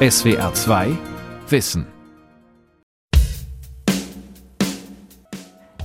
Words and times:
SWR 0.00 0.54
2 0.54 0.96
Wissen. 1.48 1.84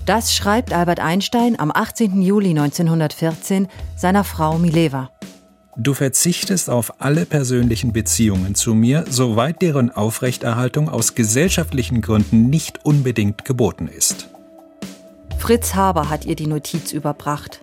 Das 0.05 0.35
schreibt 0.35 0.71
Albert 0.71 0.99
Einstein 0.99 1.59
am 1.59 1.71
18. 1.73 2.21
Juli 2.21 2.51
1914 2.51 3.67
seiner 3.97 4.23
Frau 4.23 4.59
Mileva. 4.59 5.09
Du 5.77 5.95
verzichtest 5.95 6.69
auf 6.69 7.01
alle 7.01 7.25
persönlichen 7.25 7.91
Beziehungen 7.91 8.53
zu 8.53 8.75
mir, 8.75 9.05
soweit 9.09 9.63
deren 9.63 9.89
Aufrechterhaltung 9.89 10.89
aus 10.89 11.15
gesellschaftlichen 11.15 12.01
Gründen 12.01 12.51
nicht 12.51 12.85
unbedingt 12.85 13.45
geboten 13.45 13.87
ist. 13.87 14.29
Fritz 15.39 15.73
Haber 15.73 16.11
hat 16.11 16.25
ihr 16.25 16.35
die 16.35 16.45
Notiz 16.45 16.91
überbracht. 16.91 17.61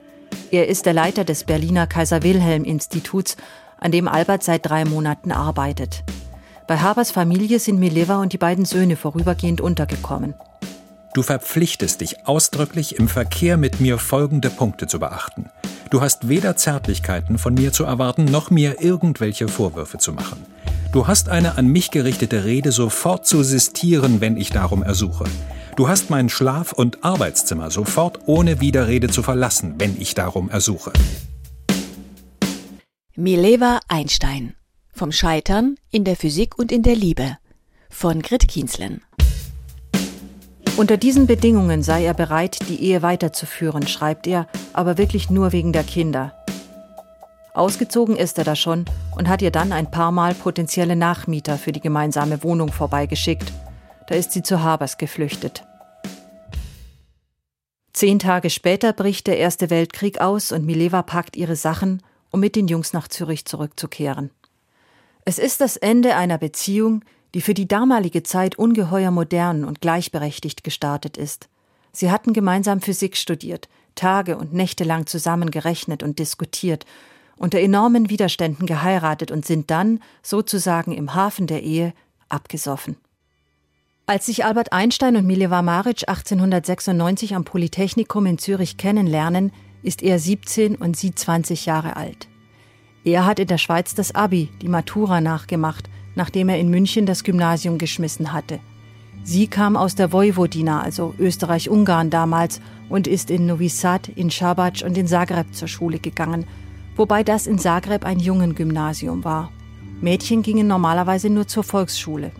Er 0.50 0.66
ist 0.66 0.84
der 0.84 0.94
Leiter 0.94 1.22
des 1.22 1.44
Berliner 1.44 1.86
Kaiser 1.86 2.24
Wilhelm 2.24 2.64
Instituts, 2.64 3.36
an 3.78 3.92
dem 3.92 4.08
Albert 4.08 4.42
seit 4.42 4.68
drei 4.68 4.84
Monaten 4.84 5.30
arbeitet. 5.30 6.02
Bei 6.71 6.79
Habers 6.79 7.10
Familie 7.10 7.59
sind 7.59 7.80
Mileva 7.80 8.23
und 8.23 8.33
die 8.33 8.38
beiden 8.38 8.65
Söhne 8.65 8.95
vorübergehend 8.95 9.61
untergekommen. 9.61 10.34
Du 11.15 11.23
verpflichtest 11.24 12.01
dich 12.01 12.28
ausdrücklich 12.28 12.97
im 12.97 13.09
Verkehr 13.09 13.56
mit 13.56 13.80
mir 13.80 13.98
folgende 13.98 14.51
Punkte 14.51 14.87
zu 14.87 15.01
beachten. 15.01 15.51
Du 15.91 16.01
hast 16.01 16.28
weder 16.28 16.55
Zärtlichkeiten 16.55 17.38
von 17.38 17.55
mir 17.55 17.73
zu 17.73 17.83
erwarten, 17.83 18.25
noch 18.25 18.51
mir 18.51 18.80
irgendwelche 18.80 19.48
Vorwürfe 19.48 19.98
zu 19.98 20.12
machen. 20.12 20.47
Du 20.92 21.09
hast 21.09 21.28
eine 21.28 21.59
an 21.59 21.66
mich 21.66 21.91
gerichtete 21.91 22.45
Rede 22.45 22.70
sofort 22.70 23.27
zu 23.27 23.42
sistieren, 23.42 24.20
wenn 24.20 24.37
ich 24.37 24.50
darum 24.50 24.84
ersuche. 24.84 25.25
Du 25.75 25.89
hast 25.89 26.09
mein 26.09 26.28
Schlaf- 26.28 26.73
und 26.73 27.02
Arbeitszimmer 27.02 27.73
sofort 27.73 28.20
ohne 28.27 28.61
Widerrede 28.61 29.09
zu 29.09 29.25
verlassen, 29.25 29.75
wenn 29.78 30.00
ich 30.00 30.14
darum 30.14 30.48
ersuche. 30.48 30.92
Mileva 33.16 33.80
Einstein. 33.89 34.55
Vom 34.92 35.12
Scheitern 35.12 35.76
in 35.90 36.04
der 36.04 36.16
Physik 36.16 36.58
und 36.58 36.70
in 36.70 36.82
der 36.82 36.94
Liebe. 36.94 37.38
Von 37.88 38.20
Grit 38.22 38.48
Kienzlen. 38.48 39.02
Unter 40.77 40.97
diesen 40.97 41.27
Bedingungen 41.27 41.82
sei 41.82 42.05
er 42.05 42.14
bereit, 42.14 42.58
die 42.69 42.82
Ehe 42.82 43.02
weiterzuführen, 43.02 43.86
schreibt 43.86 44.27
er, 44.27 44.47
aber 44.72 44.98
wirklich 44.98 45.30
nur 45.30 45.52
wegen 45.52 45.72
der 45.72 45.84
Kinder. 45.84 46.34
Ausgezogen 47.55 48.16
ist 48.16 48.38
er 48.38 48.44
da 48.44 48.55
schon 48.56 48.84
und 49.16 49.28
hat 49.28 49.42
ihr 49.42 49.50
dann 49.50 49.72
ein 49.72 49.91
paar 49.91 50.12
Mal 50.12 50.34
potenzielle 50.34 50.97
Nachmieter 50.97 51.58
für 51.58 51.72
die 51.72 51.80
gemeinsame 51.80 52.42
Wohnung 52.42 52.72
vorbeigeschickt. 52.72 53.52
Da 54.06 54.14
ist 54.14 54.32
sie 54.32 54.42
zu 54.42 54.62
Habers 54.62 54.98
geflüchtet. 54.98 55.64
Zehn 57.92 58.19
Tage 58.19 58.50
später 58.50 58.92
bricht 58.92 59.27
der 59.27 59.38
Erste 59.38 59.70
Weltkrieg 59.70 60.20
aus 60.20 60.52
und 60.52 60.64
Mileva 60.64 61.02
packt 61.02 61.36
ihre 61.36 61.56
Sachen, 61.56 62.02
um 62.30 62.41
mit 62.41 62.54
den 62.54 62.69
Jungs 62.69 62.92
nach 62.92 63.08
Zürich 63.08 63.44
zurückzukehren. 63.44 64.30
Es 65.24 65.38
ist 65.38 65.60
das 65.60 65.76
Ende 65.76 66.16
einer 66.16 66.38
Beziehung, 66.38 67.04
die 67.34 67.40
für 67.40 67.54
die 67.54 67.68
damalige 67.68 68.22
Zeit 68.22 68.58
ungeheuer 68.58 69.10
modern 69.10 69.64
und 69.64 69.80
gleichberechtigt 69.80 70.64
gestartet 70.64 71.16
ist. 71.16 71.48
Sie 71.92 72.10
hatten 72.10 72.32
gemeinsam 72.32 72.80
Physik 72.80 73.16
studiert, 73.16 73.68
Tage 73.94 74.36
und 74.36 74.52
Nächte 74.52 74.84
lang 74.84 75.06
zusammen 75.06 75.50
gerechnet 75.50 76.02
und 76.02 76.18
diskutiert, 76.18 76.86
unter 77.36 77.58
enormen 77.58 78.10
Widerständen 78.10 78.66
geheiratet 78.66 79.30
und 79.30 79.46
sind 79.46 79.70
dann, 79.70 80.00
sozusagen 80.22 80.92
im 80.92 81.14
Hafen 81.14 81.46
der 81.46 81.62
Ehe, 81.62 81.94
abgesoffen. 82.28 82.96
Als 84.06 84.26
sich 84.26 84.44
Albert 84.44 84.72
Einstein 84.72 85.16
und 85.16 85.26
Mileva 85.26 85.62
Maric 85.62 86.08
1896 86.08 87.34
am 87.34 87.44
Polytechnikum 87.44 88.26
in 88.26 88.38
Zürich 88.38 88.76
kennenlernen, 88.76 89.52
ist 89.82 90.02
er 90.02 90.18
17 90.18 90.76
und 90.76 90.96
sie 90.96 91.14
20 91.14 91.66
Jahre 91.66 91.96
alt. 91.96 92.30
Er 93.05 93.27
hat 93.27 93.39
in 93.39 93.48
der 93.48 93.59
Schweiz 93.59 93.95
das 93.95 94.15
Abi, 94.15 94.48
die 94.61 94.69
Matura 94.69 95.20
nachgemacht– 95.20 95.89
nachdem 96.15 96.48
er 96.48 96.59
in 96.59 96.70
München 96.70 97.06
das 97.06 97.25
Gymnasium 97.25 97.79
geschmissen 97.79 98.33
hatte. 98.33 98.61
Sie 99.23 99.47
kam 99.47 99.77
aus 99.77 99.95
der 99.95 100.12
Vojvodina, 100.12 100.81
also 100.81 101.15
Österreich-Ungarn 101.19 102.11
damals, 102.11 102.61
und 102.89 103.06
ist 103.06 103.31
in 103.31 103.47
Novi 103.47 103.69
Sad, 103.69 104.09
in 104.09 104.31
Schabac 104.31 104.83
und 104.84 104.97
in 104.97 105.06
Zagreb 105.06 105.55
zur 105.55 105.69
Schule 105.69 105.99
gegangen, 105.99 106.47
wobei 106.97 107.22
das 107.22 107.47
in 107.47 107.59
Zagreb 107.59 108.05
ein 108.05 108.19
Jungengymnasium 108.19 109.25
war. 109.25 109.53
Mädchen 110.00 110.43
gingen 110.43 110.66
normalerweise 110.66 111.28
nur 111.28 111.47
zur 111.47 111.62
Volksschule. 111.62 112.33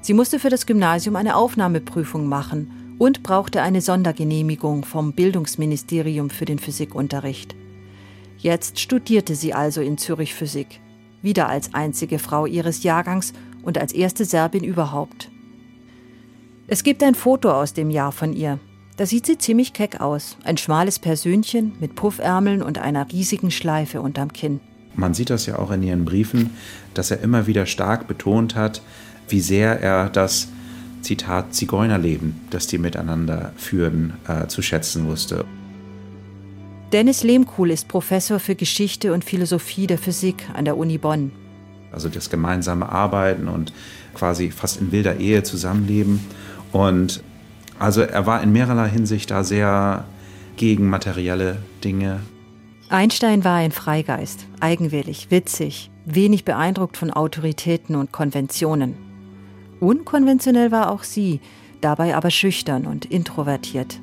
Sie 0.00 0.14
musste 0.14 0.40
für 0.40 0.50
das 0.50 0.66
Gymnasium 0.66 1.14
eine 1.14 1.36
Aufnahmeprüfung 1.36 2.26
machen 2.26 2.96
und 2.98 3.22
brauchte 3.22 3.62
eine 3.62 3.80
Sondergenehmigung 3.80 4.84
vom 4.84 5.12
Bildungsministerium 5.12 6.28
für 6.28 6.44
den 6.44 6.58
Physikunterricht. 6.58 7.54
Jetzt 8.42 8.80
studierte 8.80 9.36
sie 9.36 9.54
also 9.54 9.80
in 9.80 9.98
Zürich 9.98 10.34
Physik 10.34 10.80
wieder 11.22 11.48
als 11.48 11.74
einzige 11.74 12.18
Frau 12.18 12.44
ihres 12.44 12.82
Jahrgangs 12.82 13.32
und 13.62 13.78
als 13.78 13.92
erste 13.92 14.24
Serbin 14.24 14.64
überhaupt. 14.64 15.30
Es 16.66 16.82
gibt 16.82 17.04
ein 17.04 17.14
Foto 17.14 17.52
aus 17.52 17.72
dem 17.72 17.88
Jahr 17.88 18.10
von 18.10 18.32
ihr. 18.32 18.58
Da 18.96 19.06
sieht 19.06 19.26
sie 19.26 19.38
ziemlich 19.38 19.72
keck 19.72 20.00
aus. 20.00 20.36
Ein 20.42 20.56
schmales 20.56 20.98
Persönchen 20.98 21.74
mit 21.78 21.94
Puffärmeln 21.94 22.62
und 22.62 22.78
einer 22.78 23.06
riesigen 23.12 23.52
Schleife 23.52 24.02
unterm 24.02 24.32
Kinn. 24.32 24.58
Man 24.96 25.14
sieht 25.14 25.30
das 25.30 25.46
ja 25.46 25.60
auch 25.60 25.70
in 25.70 25.84
ihren 25.84 26.04
Briefen, 26.04 26.50
dass 26.94 27.12
er 27.12 27.20
immer 27.20 27.46
wieder 27.46 27.66
stark 27.66 28.08
betont 28.08 28.56
hat, 28.56 28.82
wie 29.28 29.40
sehr 29.40 29.80
er 29.80 30.08
das 30.10 30.48
Zitat 31.02 31.54
Zigeunerleben, 31.54 32.40
das 32.50 32.66
die 32.66 32.78
miteinander 32.78 33.52
führen, 33.56 34.14
äh, 34.26 34.48
zu 34.48 34.62
schätzen 34.62 35.06
wusste. 35.06 35.44
Dennis 36.92 37.22
Lehmkuhl 37.22 37.70
ist 37.70 37.88
Professor 37.88 38.38
für 38.38 38.54
Geschichte 38.54 39.14
und 39.14 39.24
Philosophie 39.24 39.86
der 39.86 39.96
Physik 39.96 40.44
an 40.52 40.66
der 40.66 40.76
Uni 40.76 40.98
Bonn. 40.98 41.32
Also 41.90 42.10
das 42.10 42.28
gemeinsame 42.28 42.86
Arbeiten 42.86 43.48
und 43.48 43.72
quasi 44.14 44.50
fast 44.50 44.78
in 44.78 44.92
wilder 44.92 45.16
Ehe 45.16 45.42
zusammenleben. 45.42 46.20
Und 46.70 47.22
also 47.78 48.02
er 48.02 48.26
war 48.26 48.42
in 48.42 48.52
mehrerlei 48.52 48.90
Hinsicht 48.90 49.30
da 49.30 49.42
sehr 49.42 50.04
gegen 50.56 50.90
materielle 50.90 51.62
Dinge. 51.82 52.20
Einstein 52.90 53.42
war 53.42 53.56
ein 53.56 53.72
Freigeist, 53.72 54.46
eigenwillig, 54.60 55.30
witzig, 55.30 55.90
wenig 56.04 56.44
beeindruckt 56.44 56.98
von 56.98 57.10
Autoritäten 57.10 57.96
und 57.96 58.12
Konventionen. 58.12 58.96
Unkonventionell 59.80 60.70
war 60.70 60.90
auch 60.90 61.04
sie, 61.04 61.40
dabei 61.80 62.14
aber 62.14 62.30
schüchtern 62.30 62.86
und 62.86 63.06
introvertiert. 63.06 63.98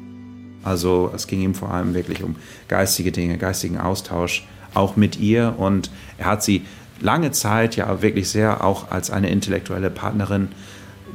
Also 0.64 1.12
es 1.16 1.28
ging 1.28 1.42
ihm 1.42 1.56
vor 1.56 1.72
allem 1.72 1.94
wirklich 1.94 2.24
um 2.24 2.36
geistige 2.68 3.12
Dinge, 3.12 3.38
geistigen 3.38 3.78
Austausch, 3.78 4.47
auch 4.74 4.96
mit 4.96 5.20
ihr. 5.20 5.56
Und 5.58 5.90
er 6.18 6.25
hat 6.25 6.44
sie 6.44 6.66
lange 7.00 7.31
Zeit 7.31 7.75
ja 7.75 8.02
wirklich 8.02 8.30
sehr 8.30 8.64
auch 8.64 8.92
als 8.92 9.09
eine 9.12 9.30
intellektuelle 9.30 9.90
Partnerin 9.90 10.50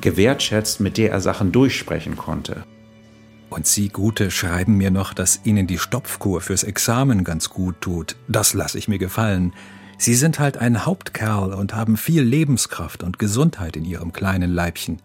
gewertschätzt, 0.01 0.81
mit 0.81 0.99
der 0.99 1.13
er 1.13 1.21
Sachen 1.21 1.53
durchsprechen 1.53 2.17
konnte. 2.17 2.65
Und 3.51 3.67
Sie, 3.67 3.89
Gute, 3.89 4.33
schreiben 4.33 4.77
mir 4.77 4.91
noch, 4.91 5.15
dass 5.15 5.41
Ihnen 5.45 5.69
die 5.69 5.79
Stopfkur 5.79 6.41
fürs 6.41 6.65
Examen 6.65 7.23
ganz 7.23 7.51
gut 7.51 7.81
tut. 7.81 8.17
Das 8.27 8.53
lasse 8.53 8.79
ich 8.79 8.89
mir 8.89 8.99
gefallen. 8.99 9.53
Sie 9.97 10.15
sind 10.15 10.41
halt 10.41 10.59
ein 10.59 10.85
Hauptkerl 10.85 11.53
und 11.55 11.73
haben 11.73 11.97
viel 11.97 12.23
Lebenskraft 12.23 13.05
und 13.05 13.21
Gesundheit 13.21 13.77
in 13.77 13.85
Ihrem 13.85 14.13
kleinen 14.13 14.53
Leibchen. 14.53 15.01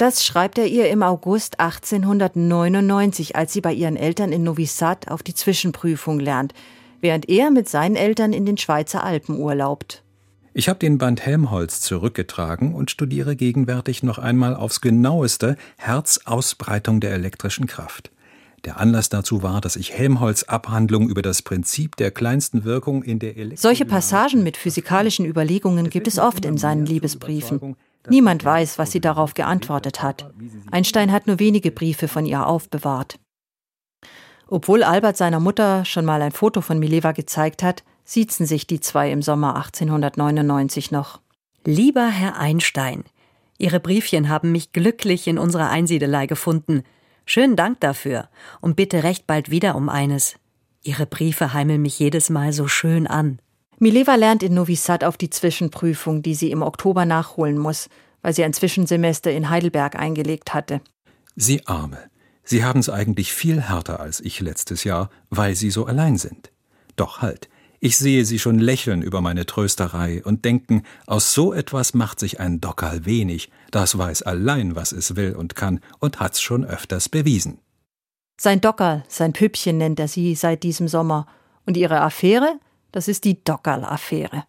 Das 0.00 0.24
schreibt 0.24 0.56
er 0.56 0.66
ihr 0.66 0.88
im 0.88 1.02
August 1.02 1.60
1899, 1.60 3.36
als 3.36 3.52
sie 3.52 3.60
bei 3.60 3.74
ihren 3.74 3.98
Eltern 3.98 4.32
in 4.32 4.42
Novi 4.42 4.64
Sad 4.64 5.10
auf 5.10 5.22
die 5.22 5.34
Zwischenprüfung 5.34 6.18
lernt, 6.18 6.54
während 7.02 7.28
er 7.28 7.50
mit 7.50 7.68
seinen 7.68 7.96
Eltern 7.96 8.32
in 8.32 8.46
den 8.46 8.56
Schweizer 8.56 9.04
Alpen 9.04 9.38
urlaubt. 9.38 10.02
Ich 10.54 10.70
habe 10.70 10.78
den 10.78 10.96
Band 10.96 11.26
Helmholtz 11.26 11.82
zurückgetragen 11.82 12.74
und 12.74 12.90
studiere 12.90 13.36
gegenwärtig 13.36 14.02
noch 14.02 14.16
einmal 14.16 14.56
aufs 14.56 14.80
genaueste 14.80 15.58
Herzausbreitung 15.76 17.00
der 17.00 17.12
elektrischen 17.12 17.66
Kraft. 17.66 18.10
Der 18.64 18.80
Anlass 18.80 19.10
dazu 19.10 19.42
war, 19.42 19.60
dass 19.60 19.76
ich 19.76 19.92
Helmholtz 19.92 20.44
Abhandlung 20.44 21.10
über 21.10 21.20
das 21.20 21.42
Prinzip 21.42 21.96
der 21.96 22.10
kleinsten 22.10 22.64
Wirkung 22.64 23.02
in 23.02 23.18
der 23.18 23.36
Elektro 23.36 23.60
Solche 23.60 23.84
Passagen 23.84 24.42
mit 24.42 24.56
physikalischen 24.56 25.26
Überlegungen 25.26 25.90
gibt 25.90 26.08
es 26.08 26.18
oft 26.18 26.46
in 26.46 26.56
seinen 26.56 26.86
Liebesbriefen. 26.86 27.76
Niemand 28.08 28.44
weiß, 28.44 28.78
was 28.78 28.90
sie 28.92 29.00
darauf 29.00 29.34
geantwortet 29.34 30.02
hat. 30.02 30.32
Einstein 30.70 31.12
hat 31.12 31.26
nur 31.26 31.38
wenige 31.38 31.70
Briefe 31.70 32.08
von 32.08 32.26
ihr 32.26 32.46
aufbewahrt. 32.46 33.18
Obwohl 34.48 34.82
Albert 34.82 35.16
seiner 35.16 35.40
Mutter 35.40 35.84
schon 35.84 36.04
mal 36.04 36.22
ein 36.22 36.32
Foto 36.32 36.60
von 36.60 36.78
Mileva 36.78 37.12
gezeigt 37.12 37.62
hat, 37.62 37.84
siezen 38.04 38.46
sich 38.46 38.66
die 38.66 38.80
zwei 38.80 39.12
im 39.12 39.22
Sommer 39.22 39.56
1899 39.56 40.90
noch. 40.90 41.20
Lieber 41.64 42.08
Herr 42.08 42.38
Einstein, 42.38 43.04
Ihre 43.60 43.78
Briefchen 43.78 44.30
haben 44.30 44.52
mich 44.52 44.72
glücklich 44.72 45.28
in 45.28 45.38
unserer 45.38 45.68
Einsiedelei 45.68 46.26
gefunden. 46.26 46.82
Schönen 47.26 47.56
Dank 47.56 47.78
dafür 47.80 48.30
und 48.62 48.74
bitte 48.74 49.02
recht 49.02 49.26
bald 49.26 49.50
wieder 49.50 49.76
um 49.76 49.90
eines. 49.90 50.36
Ihre 50.82 51.04
Briefe 51.04 51.52
heimeln 51.52 51.82
mich 51.82 51.98
jedes 51.98 52.30
Mal 52.30 52.54
so 52.54 52.68
schön 52.68 53.06
an. 53.06 53.38
Mileva 53.82 54.14
lernt 54.14 54.42
in 54.42 54.52
Novi 54.52 54.76
Sad 54.76 55.04
auf 55.04 55.16
die 55.16 55.30
Zwischenprüfung, 55.30 56.20
die 56.20 56.34
sie 56.34 56.50
im 56.50 56.60
Oktober 56.60 57.06
nachholen 57.06 57.58
muss, 57.58 57.88
weil 58.20 58.34
sie 58.34 58.44
ein 58.44 58.52
Zwischensemester 58.52 59.32
in 59.32 59.48
Heidelberg 59.48 59.96
eingelegt 59.96 60.52
hatte. 60.52 60.82
Sie 61.34 61.66
Arme. 61.66 61.98
Sie 62.44 62.62
haben 62.62 62.80
es 62.80 62.90
eigentlich 62.90 63.32
viel 63.32 63.62
härter 63.62 63.98
als 63.98 64.20
ich 64.20 64.40
letztes 64.40 64.84
Jahr, 64.84 65.08
weil 65.30 65.54
Sie 65.54 65.70
so 65.70 65.86
allein 65.86 66.18
sind. 66.18 66.52
Doch 66.96 67.22
halt, 67.22 67.48
Ich 67.82 67.96
sehe 67.96 68.26
sie 68.26 68.38
schon 68.38 68.58
lächeln 68.58 69.00
über 69.00 69.22
meine 69.22 69.46
Trösterei 69.46 70.22
und 70.22 70.44
denken, 70.44 70.82
aus 71.06 71.32
so 71.32 71.54
etwas 71.54 71.94
macht 71.94 72.20
sich 72.20 72.38
ein 72.38 72.60
Dockerl 72.60 73.06
wenig, 73.06 73.50
das 73.70 73.96
weiß 73.96 74.20
allein, 74.22 74.76
was 74.76 74.92
es 74.92 75.16
will 75.16 75.34
und 75.34 75.56
kann 75.56 75.80
und 75.98 76.20
hat's 76.20 76.42
schon 76.42 76.66
öfters 76.66 77.08
bewiesen. 77.08 77.58
Sein 78.38 78.60
Dockerl, 78.60 79.04
sein 79.08 79.32
Püppchen 79.32 79.78
nennt 79.78 79.98
er 79.98 80.08
sie 80.08 80.34
seit 80.34 80.62
diesem 80.62 80.88
Sommer. 80.88 81.26
Und 81.64 81.78
ihre 81.78 82.02
Affäre? 82.02 82.58
Das 82.92 83.08
ist 83.08 83.24
die 83.24 83.42
Dockerl-Affäre. 83.42 84.44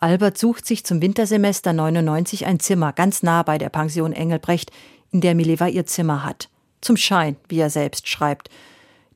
Albert 0.00 0.36
sucht 0.36 0.66
sich 0.66 0.84
zum 0.84 1.00
Wintersemester 1.00 1.72
99 1.72 2.46
ein 2.46 2.58
Zimmer 2.58 2.92
ganz 2.92 3.22
nah 3.22 3.42
bei 3.42 3.58
der 3.58 3.68
Pension 3.68 4.12
Engelbrecht, 4.12 4.72
in 5.12 5.20
der 5.20 5.34
Mileva 5.34 5.68
ihr 5.68 5.86
Zimmer 5.86 6.24
hat. 6.24 6.48
Zum 6.80 6.96
Schein, 6.96 7.36
wie 7.48 7.60
er 7.60 7.70
selbst 7.70 8.08
schreibt. 8.08 8.50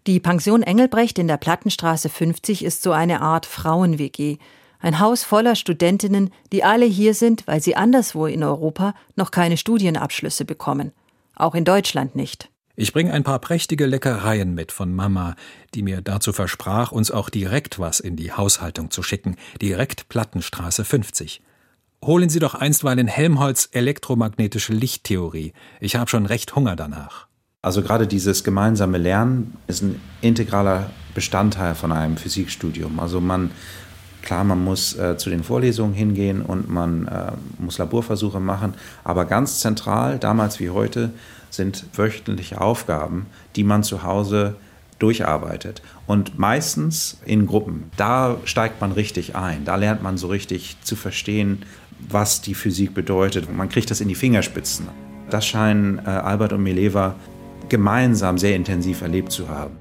Die 0.07 0.21
Pension 0.21 0.63
Engelbrecht 0.63 1.19
in 1.19 1.27
der 1.27 1.39
Plattenstraße 1.39 2.09
50 2.09 2.65
ist 2.65 2.83
so 2.85 2.93
eine 2.93 3.21
Art 3.21 3.47
Frauen-WG. 3.47 4.39
Ein 4.79 5.01
Haus 5.01 5.25
voller 5.25 5.57
Studentinnen, 5.57 6.31
die 6.53 6.63
alle 6.63 6.87
hier 6.87 7.15
sind, 7.15 7.47
weil 7.49 7.61
sie 7.61 7.75
anderswo 7.75 8.27
in 8.27 8.45
Europa 8.45 8.95
noch 9.17 9.33
keine 9.33 9.57
Studienabschlüsse 9.57 10.45
bekommen. 10.45 10.93
Auch 11.35 11.57
in 11.57 11.65
Deutschland 11.65 12.15
nicht. 12.15 12.49
Ich 12.79 12.93
bringe 12.93 13.11
ein 13.15 13.25
paar 13.25 13.39
prächtige 13.39 13.87
Leckereien 13.87 14.55
mit 14.55 14.71
von 14.71 14.95
Mama, 14.95 15.35
die 15.75 15.83
mir 15.83 16.03
dazu 16.03 16.35
versprach, 16.35 16.93
uns 16.93 17.11
auch 17.11 17.31
direkt 17.31 17.79
was 17.79 18.01
in 18.01 18.17
die 18.17 18.33
Haushaltung 18.33 18.91
zu 18.91 19.03
schicken, 19.03 19.37
direkt 19.63 20.11
Plattenstraße 20.11 20.85
50. 20.85 21.41
Holen 22.05 22.29
Sie 22.29 22.39
doch 22.39 22.55
einstweilen 22.55 23.07
Helmholtz 23.07 23.71
elektromagnetische 23.73 24.75
Lichttheorie. 24.75 25.55
Ich 25.81 25.97
habe 25.97 26.11
schon 26.11 26.27
recht 26.27 26.55
Hunger 26.55 26.77
danach. 26.77 27.29
Also 27.63 27.81
gerade 27.81 28.07
dieses 28.07 28.45
gemeinsame 28.45 28.99
Lernen 28.99 29.57
ist 29.69 29.83
ein 29.83 29.99
integraler 30.21 30.91
Bestandteil 31.15 31.75
von 31.75 31.93
einem 31.93 32.19
Physikstudium. 32.19 33.01
Also 33.01 33.23
man, 33.23 33.53
klar, 34.21 34.45
man 34.45 34.63
muss 34.63 34.95
äh, 34.99 35.17
zu 35.17 35.31
den 35.31 35.45
Vorlesungen 35.45 35.95
hingehen 35.95 36.43
und 36.43 36.69
man 36.69 37.09
äh, 37.09 37.33
muss 37.59 37.79
Laborversuche 37.79 38.39
machen, 38.39 38.75
aber 39.03 39.25
ganz 39.25 39.61
zentral, 39.61 40.19
damals 40.19 40.61
wie 40.61 40.69
heute, 40.69 41.13
sind 41.57 41.87
wöchentliche 41.95 42.61
Aufgaben, 42.61 43.27
die 43.57 43.65
man 43.65 43.83
zu 43.83 44.03
Hause 44.03 44.57
durcharbeitet. 44.99 45.83
Und 46.07 46.39
meistens 46.39 47.19
in 47.27 47.47
Gruppen. 47.47 47.91
Da 47.97 48.37
steigt 48.45 48.81
man 48.81 48.93
richtig 48.93 49.35
ein. 49.35 49.65
Da 49.65 49.77
lernt 49.77 50.03
man 50.03 50.17
so 50.17 50.29
richtig 50.29 50.77
zu 50.83 50.97
verstehen, 50.97 51.65
was 51.99 52.41
die 52.41 52.55
Physik 52.55 52.95
bedeutet. 52.95 53.55
Man 53.55 53.69
kriegt 53.69 53.91
das 53.91 54.01
in 54.01 54.09
die 54.09 54.15
Fingerspitzen. 54.15 54.89
Das 55.31 55.47
scheinen 55.47 55.99
äh, 55.99 56.09
Albert 56.09 56.53
und 56.53 56.63
Mileva 56.63 57.17
gemeinsam 57.69 58.39
sehr 58.39 58.55
intensiv 58.55 59.03
erlebt 59.03 59.33
zu 59.33 59.49
haben. 59.49 59.77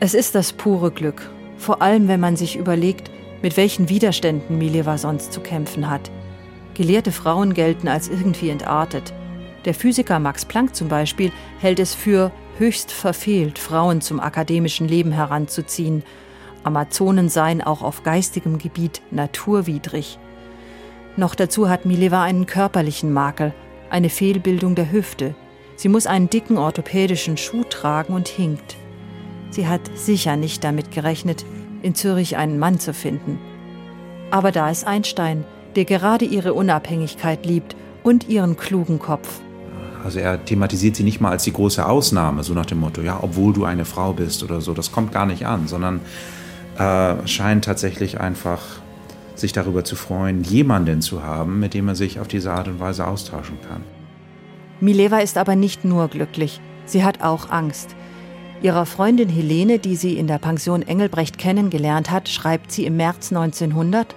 Es 0.00 0.14
ist 0.14 0.34
das 0.34 0.52
pure 0.54 0.90
Glück, 0.90 1.30
vor 1.58 1.82
allem 1.82 2.08
wenn 2.08 2.20
man 2.20 2.34
sich 2.34 2.56
überlegt, 2.56 3.10
mit 3.42 3.56
welchen 3.56 3.88
Widerständen 3.88 4.58
Mileva 4.58 4.98
sonst 4.98 5.32
zu 5.32 5.40
kämpfen 5.40 5.88
hat. 5.88 6.10
Gelehrte 6.74 7.12
Frauen 7.12 7.54
gelten 7.54 7.88
als 7.88 8.08
irgendwie 8.08 8.50
entartet. 8.50 9.12
Der 9.64 9.74
Physiker 9.74 10.18
Max 10.18 10.44
Planck 10.44 10.74
zum 10.74 10.88
Beispiel 10.88 11.32
hält 11.58 11.78
es 11.78 11.94
für 11.94 12.32
höchst 12.58 12.92
verfehlt, 12.92 13.58
Frauen 13.58 14.00
zum 14.00 14.20
akademischen 14.20 14.88
Leben 14.88 15.12
heranzuziehen. 15.12 16.02
Amazonen 16.62 17.28
seien 17.28 17.62
auch 17.62 17.82
auf 17.82 18.02
geistigem 18.02 18.58
Gebiet 18.58 19.02
naturwidrig. 19.10 20.18
Noch 21.16 21.34
dazu 21.34 21.68
hat 21.68 21.86
Mileva 21.86 22.22
einen 22.22 22.46
körperlichen 22.46 23.12
Makel, 23.12 23.52
eine 23.90 24.10
Fehlbildung 24.10 24.74
der 24.74 24.92
Hüfte. 24.92 25.34
Sie 25.76 25.88
muss 25.88 26.06
einen 26.06 26.30
dicken 26.30 26.58
orthopädischen 26.58 27.36
Schuh 27.36 27.64
tragen 27.64 28.12
und 28.12 28.28
hinkt. 28.28 28.76
Sie 29.50 29.66
hat 29.66 29.80
sicher 29.94 30.36
nicht 30.36 30.62
damit 30.62 30.92
gerechnet, 30.92 31.44
in 31.82 31.94
Zürich 31.94 32.36
einen 32.36 32.58
Mann 32.58 32.78
zu 32.78 32.92
finden. 32.94 33.38
Aber 34.30 34.52
da 34.52 34.70
ist 34.70 34.86
Einstein, 34.86 35.44
der 35.76 35.84
gerade 35.84 36.24
ihre 36.24 36.54
Unabhängigkeit 36.54 37.46
liebt 37.46 37.76
und 38.02 38.28
ihren 38.28 38.56
klugen 38.56 38.98
Kopf. 38.98 39.40
Also 40.04 40.18
er 40.18 40.42
thematisiert 40.44 40.96
sie 40.96 41.02
nicht 41.02 41.20
mal 41.20 41.30
als 41.30 41.44
die 41.44 41.52
große 41.52 41.84
Ausnahme, 41.84 42.42
so 42.42 42.54
nach 42.54 42.66
dem 42.66 42.80
Motto, 42.80 43.02
ja, 43.02 43.18
obwohl 43.20 43.52
du 43.52 43.64
eine 43.64 43.84
Frau 43.84 44.12
bist 44.12 44.42
oder 44.42 44.60
so. 44.60 44.72
Das 44.72 44.92
kommt 44.92 45.12
gar 45.12 45.26
nicht 45.26 45.46
an, 45.46 45.68
sondern 45.68 46.00
äh, 46.78 47.26
scheint 47.26 47.64
tatsächlich 47.64 48.20
einfach 48.20 48.60
sich 49.34 49.52
darüber 49.52 49.84
zu 49.84 49.96
freuen, 49.96 50.42
jemanden 50.42 51.02
zu 51.02 51.22
haben, 51.22 51.60
mit 51.60 51.74
dem 51.74 51.88
er 51.88 51.94
sich 51.94 52.20
auf 52.20 52.28
diese 52.28 52.52
Art 52.52 52.68
und 52.68 52.80
Weise 52.80 53.06
austauschen 53.06 53.58
kann. 53.68 53.82
Mileva 54.80 55.18
ist 55.18 55.36
aber 55.36 55.56
nicht 55.56 55.84
nur 55.84 56.08
glücklich, 56.08 56.60
sie 56.86 57.04
hat 57.04 57.22
auch 57.22 57.50
Angst. 57.50 57.94
Ihrer 58.62 58.84
Freundin 58.84 59.30
Helene, 59.30 59.78
die 59.78 59.96
sie 59.96 60.18
in 60.18 60.26
der 60.26 60.38
Pension 60.38 60.82
Engelbrecht 60.82 61.38
kennengelernt 61.38 62.10
hat, 62.10 62.28
schreibt 62.28 62.70
sie 62.70 62.84
im 62.84 62.96
März 62.96 63.32
1900: 63.32 64.14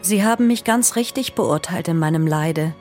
Sie 0.00 0.24
haben 0.24 0.48
mich 0.48 0.64
ganz 0.64 0.96
richtig 0.96 1.34
beurteilt 1.34 1.86
in 1.86 1.98
meinem 1.98 2.26
Leide. 2.26 2.74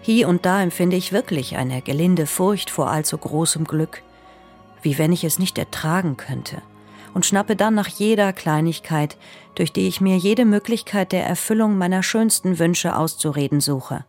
Hier 0.00 0.28
und 0.28 0.46
da 0.46 0.62
empfinde 0.62 0.96
ich 0.96 1.12
wirklich 1.12 1.56
eine 1.56 1.82
gelinde 1.82 2.26
Furcht 2.26 2.70
vor 2.70 2.90
allzu 2.90 3.18
großem 3.18 3.64
Glück, 3.64 4.02
wie 4.80 4.96
wenn 4.96 5.12
ich 5.12 5.22
es 5.22 5.38
nicht 5.38 5.58
ertragen 5.58 6.16
könnte 6.16 6.62
und 7.14 7.26
schnappe 7.26 7.56
dann 7.56 7.74
nach 7.74 7.88
jeder 7.88 8.32
Kleinigkeit, 8.32 9.18
durch 9.54 9.70
die 9.70 9.86
ich 9.86 10.00
mir 10.00 10.16
jede 10.16 10.46
Möglichkeit 10.46 11.12
der 11.12 11.26
Erfüllung 11.26 11.76
meiner 11.76 12.02
schönsten 12.02 12.58
Wünsche 12.58 12.96
auszureden 12.96 13.60
suche. 13.60 14.06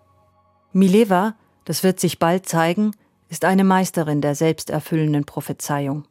Mileva, 0.71 1.35
das 1.65 1.83
wird 1.83 1.99
sich 1.99 2.17
bald 2.17 2.47
zeigen, 2.47 2.91
ist 3.29 3.45
eine 3.45 3.63
Meisterin 3.63 4.21
der 4.21 4.35
selbsterfüllenden 4.35 5.25
Prophezeiung. 5.25 6.05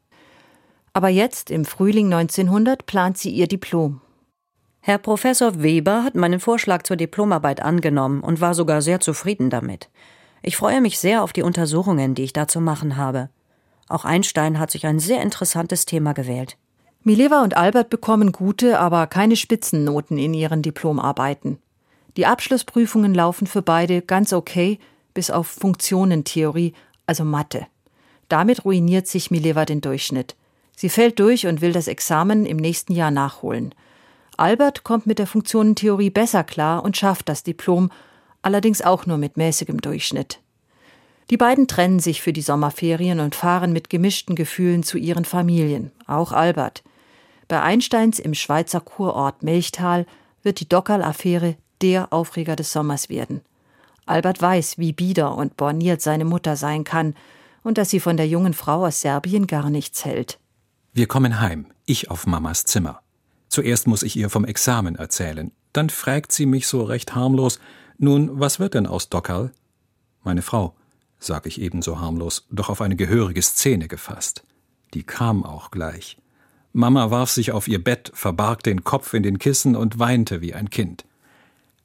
Aber 0.93 1.09
jetzt, 1.09 1.51
im 1.51 1.65
Frühling 1.65 2.13
1900, 2.13 2.87
plant 2.87 3.17
sie 3.17 3.31
ihr 3.31 3.47
Diplom. 3.47 4.01
Herr 4.81 4.99
Professor 4.99 5.63
Weber 5.63 6.03
hat 6.03 6.15
meinen 6.15 6.41
Vorschlag 6.41 6.83
zur 6.83 6.97
Diplomarbeit 6.97 7.63
angenommen 7.63 8.21
und 8.21 8.41
war 8.41 8.53
sogar 8.53 8.83
sehr 8.83 9.01
zufrieden 9.01 9.49
damit. 9.49 9.89
Ich 10.43 10.57
freue 10.57 10.81
mich 10.81 10.99
sehr 10.99 11.23
auf 11.23 11.33
die 11.33 11.43
Untersuchungen, 11.43 12.15
die 12.15 12.25
ich 12.25 12.33
da 12.33 12.49
zu 12.49 12.61
machen 12.61 12.97
habe. 12.97 13.31
Auch 13.89 14.05
Einstein 14.05 14.59
hat 14.59 14.71
sich 14.71 14.87
ein 14.87 14.99
sehr 14.99 15.23
interessantes 15.23 15.87
Thema 15.87 16.15
gewählt. 16.15 16.57
Mileva 17.05 17.43
und 17.43 17.57
Albert 17.57 17.91
bekommen 17.91 18.33
gute, 18.33 18.79
aber 18.79 19.07
keine 19.07 19.37
Spitzennoten 19.37 20.19
in 20.19 20.35
ihren 20.35 20.63
Diplomarbeiten. 20.63 21.59
Die 22.17 22.27
Abschlussprüfungen 22.27 23.15
laufen 23.15 23.47
für 23.47 23.63
beide 23.63 24.03
ganz 24.03 24.33
okay, 24.33 24.79
bis 25.15 25.31
auf 25.31 25.47
Funktionentheorie, 25.47 26.75
also 27.07 27.25
Mathe. 27.25 27.67
Damit 28.29 28.65
ruiniert 28.65 29.07
sich 29.07 29.31
Mileva 29.31 29.65
den 29.65 29.81
Durchschnitt. 29.81 30.37
Sie 30.77 30.89
fällt 30.89 31.19
durch 31.19 31.47
und 31.47 31.61
will 31.61 31.73
das 31.73 31.89
Examen 31.89 32.47
im 32.47 32.57
nächsten 32.57 32.95
Jahr 32.95 33.11
nachholen. 33.11 33.75
Albert 34.37 34.83
kommt 34.85 35.07
mit 35.07 35.19
der 35.19 35.27
Funktionentheorie 35.27 36.11
besser 36.11 36.45
klar 36.45 36.83
und 36.85 36.97
schafft 36.97 37.29
das 37.29 37.43
Diplom, 37.43 37.91
allerdings 38.41 38.83
auch 38.83 39.07
nur 39.07 39.19
mit 39.19 39.37
mäßigem 39.37 39.81
Durchschnitt. 39.81 40.41
Die 41.31 41.37
beiden 41.37 41.69
trennen 41.69 42.01
sich 42.01 42.21
für 42.21 42.33
die 42.33 42.43
Sommerferien 42.43 43.21
und 43.21 43.35
fahren 43.35 43.73
mit 43.73 43.89
gemischten 43.89 44.35
Gefühlen 44.35 44.83
zu 44.83 44.99
ihren 44.99 45.25
Familien, 45.25 45.93
auch 46.07 46.33
Albert. 46.33 46.83
Bei 47.49 47.63
Einsteins 47.63 48.19
im 48.19 48.35
Schweizer 48.35 48.81
Kurort 48.81 49.43
Melchtal 49.43 50.07
wird 50.43 50.61
die 50.61 50.69
Dockerl-Affäre 50.69 51.57
der 51.81 52.13
Aufreger 52.13 52.57
des 52.57 52.73
Sommers 52.73 53.09
werden. 53.09 53.43
Albert 54.07 54.43
weiß, 54.43 54.79
wie 54.79 54.93
bieder 54.93 55.37
und 55.37 55.57
borniert 55.57 56.03
seine 56.03 56.25
Mutter 56.25 56.57
sein 56.57 56.85
kann 56.85 57.15
und 57.63 57.79
dass 57.79 57.91
sie 57.91 58.01
von 58.01 58.17
der 58.17 58.27
jungen 58.27 58.55
Frau 58.55 58.85
aus 58.87 59.01
Serbien 59.01 59.47
gar 59.47 59.71
nichts 59.71 60.05
hält. 60.05 60.39
Wir 60.95 61.07
kommen 61.07 61.41
heim, 61.41 61.69
ich 61.87 62.11
auf 62.11 62.27
Mamas 62.27 62.65
Zimmer. 62.65 63.01
Zuerst 63.49 63.87
muss 63.87 64.03
ich 64.03 64.15
ihr 64.15 64.29
vom 64.29 64.45
Examen 64.45 64.97
erzählen. 64.97 65.51
Dann 65.73 65.89
fragt 65.89 66.33
sie 66.33 66.45
mich 66.45 66.67
so 66.67 66.83
recht 66.83 67.15
harmlos: 67.15 67.61
Nun, 67.97 68.39
was 68.39 68.61
wird 68.61 68.75
denn 68.75 68.87
aus 68.87 69.09
Dockerl? 69.09 69.53
Meine 70.23 70.43
Frau, 70.43 70.77
sag 71.19 71.47
ich 71.47 71.63
ebenso 71.63 71.99
harmlos, 71.99 72.47
doch 72.51 72.69
auf 72.69 72.83
eine 72.83 72.95
gehörige 72.95 73.41
Szene 73.41 73.89
gefasst. 73.89 74.45
Die 74.93 75.03
kam 75.03 75.45
auch 75.45 75.71
gleich. 75.71 76.19
Mama 76.75 77.11
warf 77.11 77.31
sich 77.31 77.53
auf 77.53 77.69
ihr 77.69 77.83
Bett, 77.83 78.13
verbarg 78.13 78.63
den 78.63 78.85
Kopf 78.85 79.15
in 79.15 79.23
den 79.23 79.39
Kissen 79.39 79.77
und 79.77 79.99
weinte 79.99 80.43
wie 80.43 80.53
ein 80.53 80.69
Kind. 80.69 81.07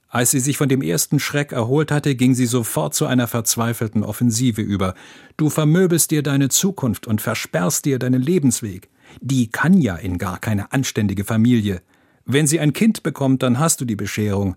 Als 0.09 0.31
sie 0.31 0.41
sich 0.41 0.57
von 0.57 0.67
dem 0.67 0.81
ersten 0.81 1.21
Schreck 1.21 1.53
erholt 1.53 1.91
hatte, 1.91 2.15
ging 2.15 2.35
sie 2.35 2.45
sofort 2.45 2.93
zu 2.93 3.05
einer 3.05 3.27
verzweifelten 3.27 4.03
Offensive 4.03 4.61
über. 4.61 4.95
Du 5.37 5.49
vermöbelst 5.49 6.11
dir 6.11 6.23
deine 6.23 6.49
Zukunft 6.49 7.07
und 7.07 7.21
versperrst 7.21 7.85
dir 7.85 7.99
deinen 7.99 8.21
Lebensweg. 8.21 8.89
Die 9.21 9.49
kann 9.49 9.79
ja 9.81 9.95
in 9.95 10.17
gar 10.17 10.39
keine 10.39 10.71
anständige 10.71 11.23
Familie. 11.23 11.81
Wenn 12.25 12.47
sie 12.47 12.59
ein 12.59 12.73
Kind 12.73 13.03
bekommt, 13.03 13.43
dann 13.43 13.59
hast 13.59 13.81
du 13.81 13.85
die 13.85 13.95
Bescherung. 13.95 14.55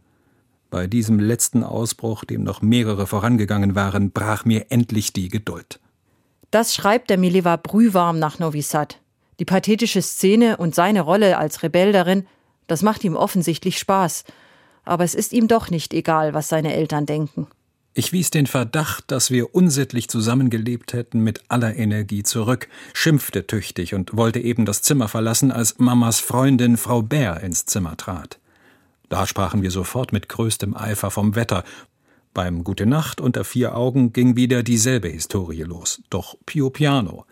Bei 0.71 0.87
diesem 0.87 1.19
letzten 1.19 1.65
Ausbruch, 1.65 2.25
dem 2.25 2.45
noch 2.45 2.63
mehrere 2.63 3.07
vorangegangen 3.07 3.75
waren, 3.75 4.13
brach 4.13 4.45
mir 4.45 4.67
endlich 4.71 5.13
die 5.13 5.29
Geduld. 5.29 5.81
Das 6.51 6.75
schreibt 6.75 7.11
der 7.11 7.19
Mileva 7.19 7.57
brühwarm 7.57 8.19
nach 8.19 8.39
Novi 8.39 8.63
Sad. 8.63 9.01
Die 9.39 9.45
pathetische 9.45 10.03
Szene 10.03 10.57
und 10.57 10.75
seine 10.75 11.01
Rolle 11.01 11.39
als 11.39 11.63
Rebell 11.63 11.93
darin, 11.93 12.27
das 12.67 12.83
macht 12.83 13.03
ihm 13.05 13.17
offensichtlich 13.17 13.79
Spaß. 13.79 14.25
Aber 14.85 15.05
es 15.05 15.15
ist 15.15 15.33
ihm 15.33 15.49
doch 15.49 15.71
nicht 15.71 15.95
egal, 15.95 16.35
was 16.35 16.49
seine 16.49 16.75
Eltern 16.75 17.07
denken. 17.07 17.47
Ich 17.93 18.13
wies 18.13 18.31
den 18.31 18.47
Verdacht, 18.47 19.11
dass 19.11 19.33
wir 19.33 19.53
unsittlich 19.53 20.09
zusammengelebt 20.09 20.93
hätten, 20.93 21.21
mit 21.21 21.43
aller 21.49 21.75
Energie 21.75 22.23
zurück, 22.23 22.69
schimpfte 22.93 23.49
tüchtig 23.49 23.95
und 23.95 24.17
wollte 24.17 24.39
eben 24.39 24.65
das 24.65 24.83
Zimmer 24.83 25.09
verlassen, 25.09 25.51
als 25.51 25.79
Mamas 25.79 26.21
Freundin 26.21 26.77
Frau 26.77 27.03
Bär 27.03 27.41
ins 27.41 27.67
Zimmer 27.67 27.97
trat. 27.97 28.39
Da 29.09 29.27
sprachen 29.27 29.63
wir 29.63 29.73
sofort 29.73 30.13
mit 30.13 30.29
größtem 30.29 30.77
Eifer 30.77 31.11
vom 31.11 31.35
Wetter. 31.35 31.65
Beim 32.33 32.63
Gute 32.63 32.87
Nacht 32.87 33.21
unter 33.21 33.43
vier 33.43 33.77
Augen 33.77 34.13
ging 34.13 34.37
wieder 34.37 34.63
dieselbe 34.63 35.09
Historie 35.09 35.65
los, 35.65 36.01
doch 36.11 36.37
pio 36.47 36.71
piano. 36.71 37.27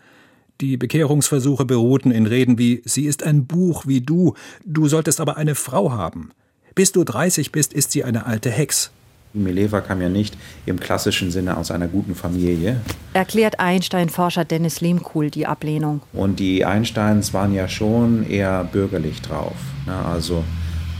Die 0.59 0.75
Bekehrungsversuche 0.75 1.63
beruhten 1.63 2.11
in 2.11 2.25
Reden 2.25 2.57
wie 2.57 2.81
Sie 2.83 3.05
ist 3.05 3.23
ein 3.23 3.47
Buch 3.47 3.87
wie 3.87 4.01
du, 4.01 4.33
du 4.65 4.89
solltest 4.89 5.21
aber 5.21 5.37
eine 5.37 5.55
Frau 5.55 5.93
haben. 5.93 6.31
Bis 6.75 6.91
du 6.91 7.05
dreißig 7.05 7.53
bist, 7.53 7.71
ist 7.71 7.91
sie 7.91 8.03
eine 8.03 8.25
alte 8.25 8.51
Hex. 8.51 8.91
Mileva 9.33 9.81
kam 9.81 10.01
ja 10.01 10.09
nicht 10.09 10.37
im 10.65 10.79
klassischen 10.79 11.29
Sinne 11.31 11.57
aus 11.57 11.71
einer 11.71 11.87
guten 11.87 12.15
Familie. 12.15 12.81
Erklärt 13.13 13.59
Einstein-Forscher 13.59 14.45
Dennis 14.45 14.81
Lehmkuhl 14.81 15.29
die 15.29 15.45
Ablehnung. 15.45 16.01
Und 16.13 16.39
die 16.39 16.65
Einsteins 16.65 17.33
waren 17.33 17.53
ja 17.53 17.67
schon 17.67 18.27
eher 18.27 18.63
bürgerlich 18.63 19.21
drauf. 19.21 19.55
Ne? 19.85 19.95
Also 19.95 20.43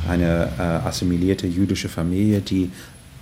eine 0.07 0.49
äh, 0.57 0.61
assimilierte 0.61 1.47
jüdische 1.47 1.89
Familie, 1.89 2.41
die, 2.41 2.71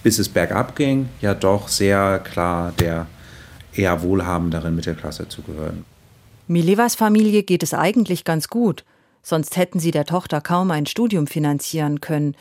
bis 0.03 0.19
es 0.19 0.29
bergab 0.29 0.75
ging, 0.75 1.09
ja 1.21 1.33
doch 1.33 1.67
sehr 1.67 2.19
klar 2.19 2.73
der 2.79 3.07
eher 3.73 4.01
wohlhabenderen 4.01 4.75
Mittelklasse 4.75 5.27
zugehören. 5.27 5.85
Milevas 6.47 6.95
Familie 6.95 7.43
geht 7.43 7.63
es 7.63 7.73
eigentlich 7.73 8.23
ganz 8.23 8.47
gut, 8.47 8.83
sonst 9.21 9.57
hätten 9.57 9.79
sie 9.79 9.91
der 9.91 10.05
Tochter 10.05 10.41
kaum 10.41 10.71
ein 10.71 10.85
Studium 10.85 11.27
finanzieren 11.27 12.01
können. 12.01 12.35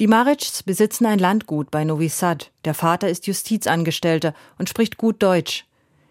Die 0.00 0.06
Maritschs 0.06 0.62
besitzen 0.62 1.06
ein 1.06 1.18
Landgut 1.18 1.70
bei 1.70 1.84
Novi 1.84 2.08
Sad. 2.08 2.50
Der 2.64 2.74
Vater 2.74 3.08
ist 3.08 3.26
Justizangestellter 3.26 4.34
und 4.58 4.68
spricht 4.68 4.96
gut 4.96 5.22
Deutsch. 5.22 5.66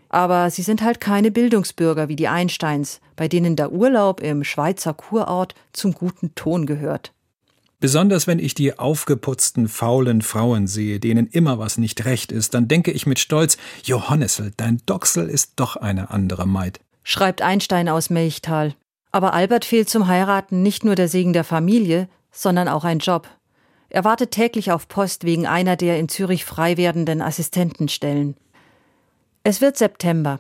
Aber 0.10 0.50
sie 0.50 0.62
sind 0.62 0.82
halt 0.82 1.02
keine 1.02 1.32
Bildungsbürger 1.32 2.08
wie 2.08 2.16
die 2.16 2.28
Einsteins, 2.28 3.02
bei 3.16 3.28
denen 3.28 3.56
der 3.56 3.72
Urlaub 3.72 4.22
im 4.22 4.44
Schweizer 4.44 4.94
Kurort 4.94 5.56
zum 5.74 5.94
guten 5.94 6.36
Ton 6.36 6.66
gehört. 6.66 7.14
Besonders 7.80 8.28
wenn 8.28 8.40
ich 8.40 8.54
die 8.54 8.80
aufgeputzten, 8.80 9.68
faulen 9.68 10.22
Frauen 10.22 10.68
sehe, 10.68 11.00
denen 11.00 11.28
immer 11.28 11.60
was 11.60 11.78
nicht 11.78 12.06
recht 12.06 12.32
ist, 12.32 12.54
dann 12.54 12.70
denke 12.70 12.92
ich 12.92 13.06
mit 13.06 13.20
Stolz, 13.20 13.58
Johannessel, 13.84 14.54
dein 14.56 14.82
Doxel 14.86 15.28
ist 15.28 15.54
doch 15.58 15.76
eine 15.76 16.12
andere 16.12 16.48
Maid 16.48 16.80
schreibt 17.04 17.42
Einstein 17.42 17.90
aus 17.90 18.10
Melchtal. 18.10 18.74
Aber 19.12 19.34
Albert 19.34 19.66
fehlt 19.66 19.90
zum 19.90 20.08
Heiraten 20.08 20.64
nicht 20.64 20.84
nur 20.84 20.96
der 20.96 21.08
Segen 21.08 21.34
der 21.34 21.44
Familie, 21.44 22.10
sondern 22.32 22.68
auch 22.68 22.84
ein 22.84 23.00
Job. 23.00 23.28
Er 23.94 24.04
wartet 24.04 24.32
täglich 24.32 24.72
auf 24.72 24.88
Post 24.88 25.24
wegen 25.24 25.46
einer 25.46 25.76
der 25.76 26.00
in 26.00 26.10
Zürich 26.10 26.46
frei 26.46 26.78
werdenden 26.78 27.22
Assistentenstellen. 27.22 28.36
Es 29.44 29.62
wird 29.62 29.78
September. 29.78 30.40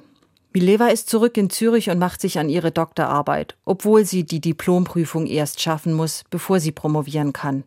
Mileva 0.54 0.88
ist 0.88 1.08
zurück 1.08 1.38
in 1.38 1.52
Zürich 1.52 1.92
und 1.92 2.00
macht 2.00 2.20
sich 2.20 2.40
an 2.40 2.50
ihre 2.50 2.72
Doktorarbeit, 2.72 3.56
obwohl 3.64 4.06
sie 4.06 4.24
die 4.24 4.42
Diplomprüfung 4.42 5.28
erst 5.28 5.62
schaffen 5.62 5.94
muss, 5.94 6.24
bevor 6.32 6.60
sie 6.60 6.72
promovieren 6.72 7.32
kann. 7.32 7.64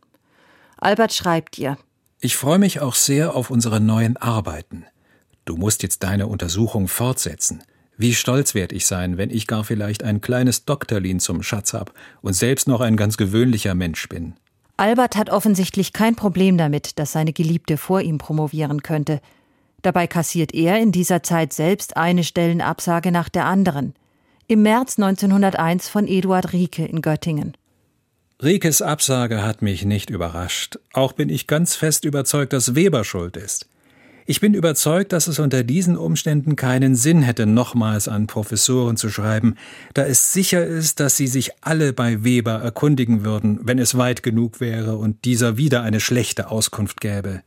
Albert 0.76 1.14
schreibt 1.14 1.56
ihr. 1.56 1.78
Ich 2.18 2.36
freue 2.36 2.58
mich 2.58 2.80
auch 2.80 2.96
sehr 2.96 3.36
auf 3.36 3.50
unsere 3.50 3.80
neuen 3.80 4.16
Arbeiten. 4.16 4.86
Du 5.44 5.56
musst 5.56 5.84
jetzt 5.84 6.02
deine 6.02 6.26
Untersuchung 6.26 6.88
fortsetzen. 6.88 7.62
Wie 7.96 8.14
stolz 8.14 8.54
werd 8.54 8.72
ich 8.72 8.86
sein, 8.86 9.18
wenn 9.18 9.30
ich 9.30 9.46
gar 9.46 9.62
vielleicht 9.62 10.02
ein 10.02 10.20
kleines 10.20 10.64
Doktorlin 10.64 11.20
zum 11.20 11.44
Schatz 11.44 11.74
hab 11.74 11.92
und 12.22 12.32
selbst 12.32 12.66
noch 12.66 12.80
ein 12.80 12.96
ganz 12.96 13.16
gewöhnlicher 13.16 13.76
Mensch 13.76 14.08
bin. 14.08 14.34
Albert 14.76 15.16
hat 15.16 15.30
offensichtlich 15.30 15.92
kein 15.92 16.16
Problem 16.16 16.58
damit, 16.58 16.98
dass 16.98 17.12
seine 17.12 17.32
Geliebte 17.32 17.76
vor 17.76 18.02
ihm 18.02 18.18
promovieren 18.18 18.82
könnte. 18.82 19.20
Dabei 19.82 20.06
kassiert 20.06 20.52
er 20.52 20.78
in 20.78 20.92
dieser 20.92 21.22
Zeit 21.22 21.52
selbst 21.52 21.96
eine 21.96 22.24
Stellenabsage 22.24 23.10
nach 23.10 23.28
der 23.28 23.46
anderen. 23.46 23.94
Im 24.48 24.62
März 24.62 24.98
1901 24.98 25.88
von 25.88 26.06
Eduard 26.06 26.52
Rieke 26.52 26.84
in 26.84 27.00
Göttingen. 27.00 27.56
Riekes 28.42 28.82
Absage 28.82 29.42
hat 29.42 29.62
mich 29.62 29.84
nicht 29.86 30.10
überrascht. 30.10 30.78
Auch 30.92 31.12
bin 31.12 31.30
ich 31.30 31.46
ganz 31.46 31.74
fest 31.74 32.04
überzeugt, 32.04 32.52
dass 32.52 32.74
Weber 32.74 33.02
schuld 33.04 33.36
ist. 33.38 33.66
Ich 34.28 34.40
bin 34.40 34.54
überzeugt, 34.54 35.12
dass 35.12 35.28
es 35.28 35.38
unter 35.38 35.62
diesen 35.62 35.96
Umständen 35.96 36.56
keinen 36.56 36.96
Sinn 36.96 37.22
hätte, 37.22 37.46
nochmals 37.46 38.08
an 38.08 38.26
Professoren 38.26 38.96
zu 38.96 39.08
schreiben, 39.08 39.54
da 39.94 40.04
es 40.04 40.32
sicher 40.32 40.66
ist, 40.66 40.98
dass 40.98 41.16
sie 41.16 41.28
sich 41.28 41.52
alle 41.60 41.92
bei 41.92 42.24
Weber 42.24 42.54
erkundigen 42.54 43.24
würden, 43.24 43.60
wenn 43.62 43.78
es 43.78 43.96
weit 43.96 44.24
genug 44.24 44.58
wäre 44.58 44.96
und 44.96 45.24
dieser 45.24 45.58
wieder 45.58 45.82
eine 45.82 46.00
schlechte 46.00 46.50
Auskunft 46.50 47.00
gäbe. 47.00 47.42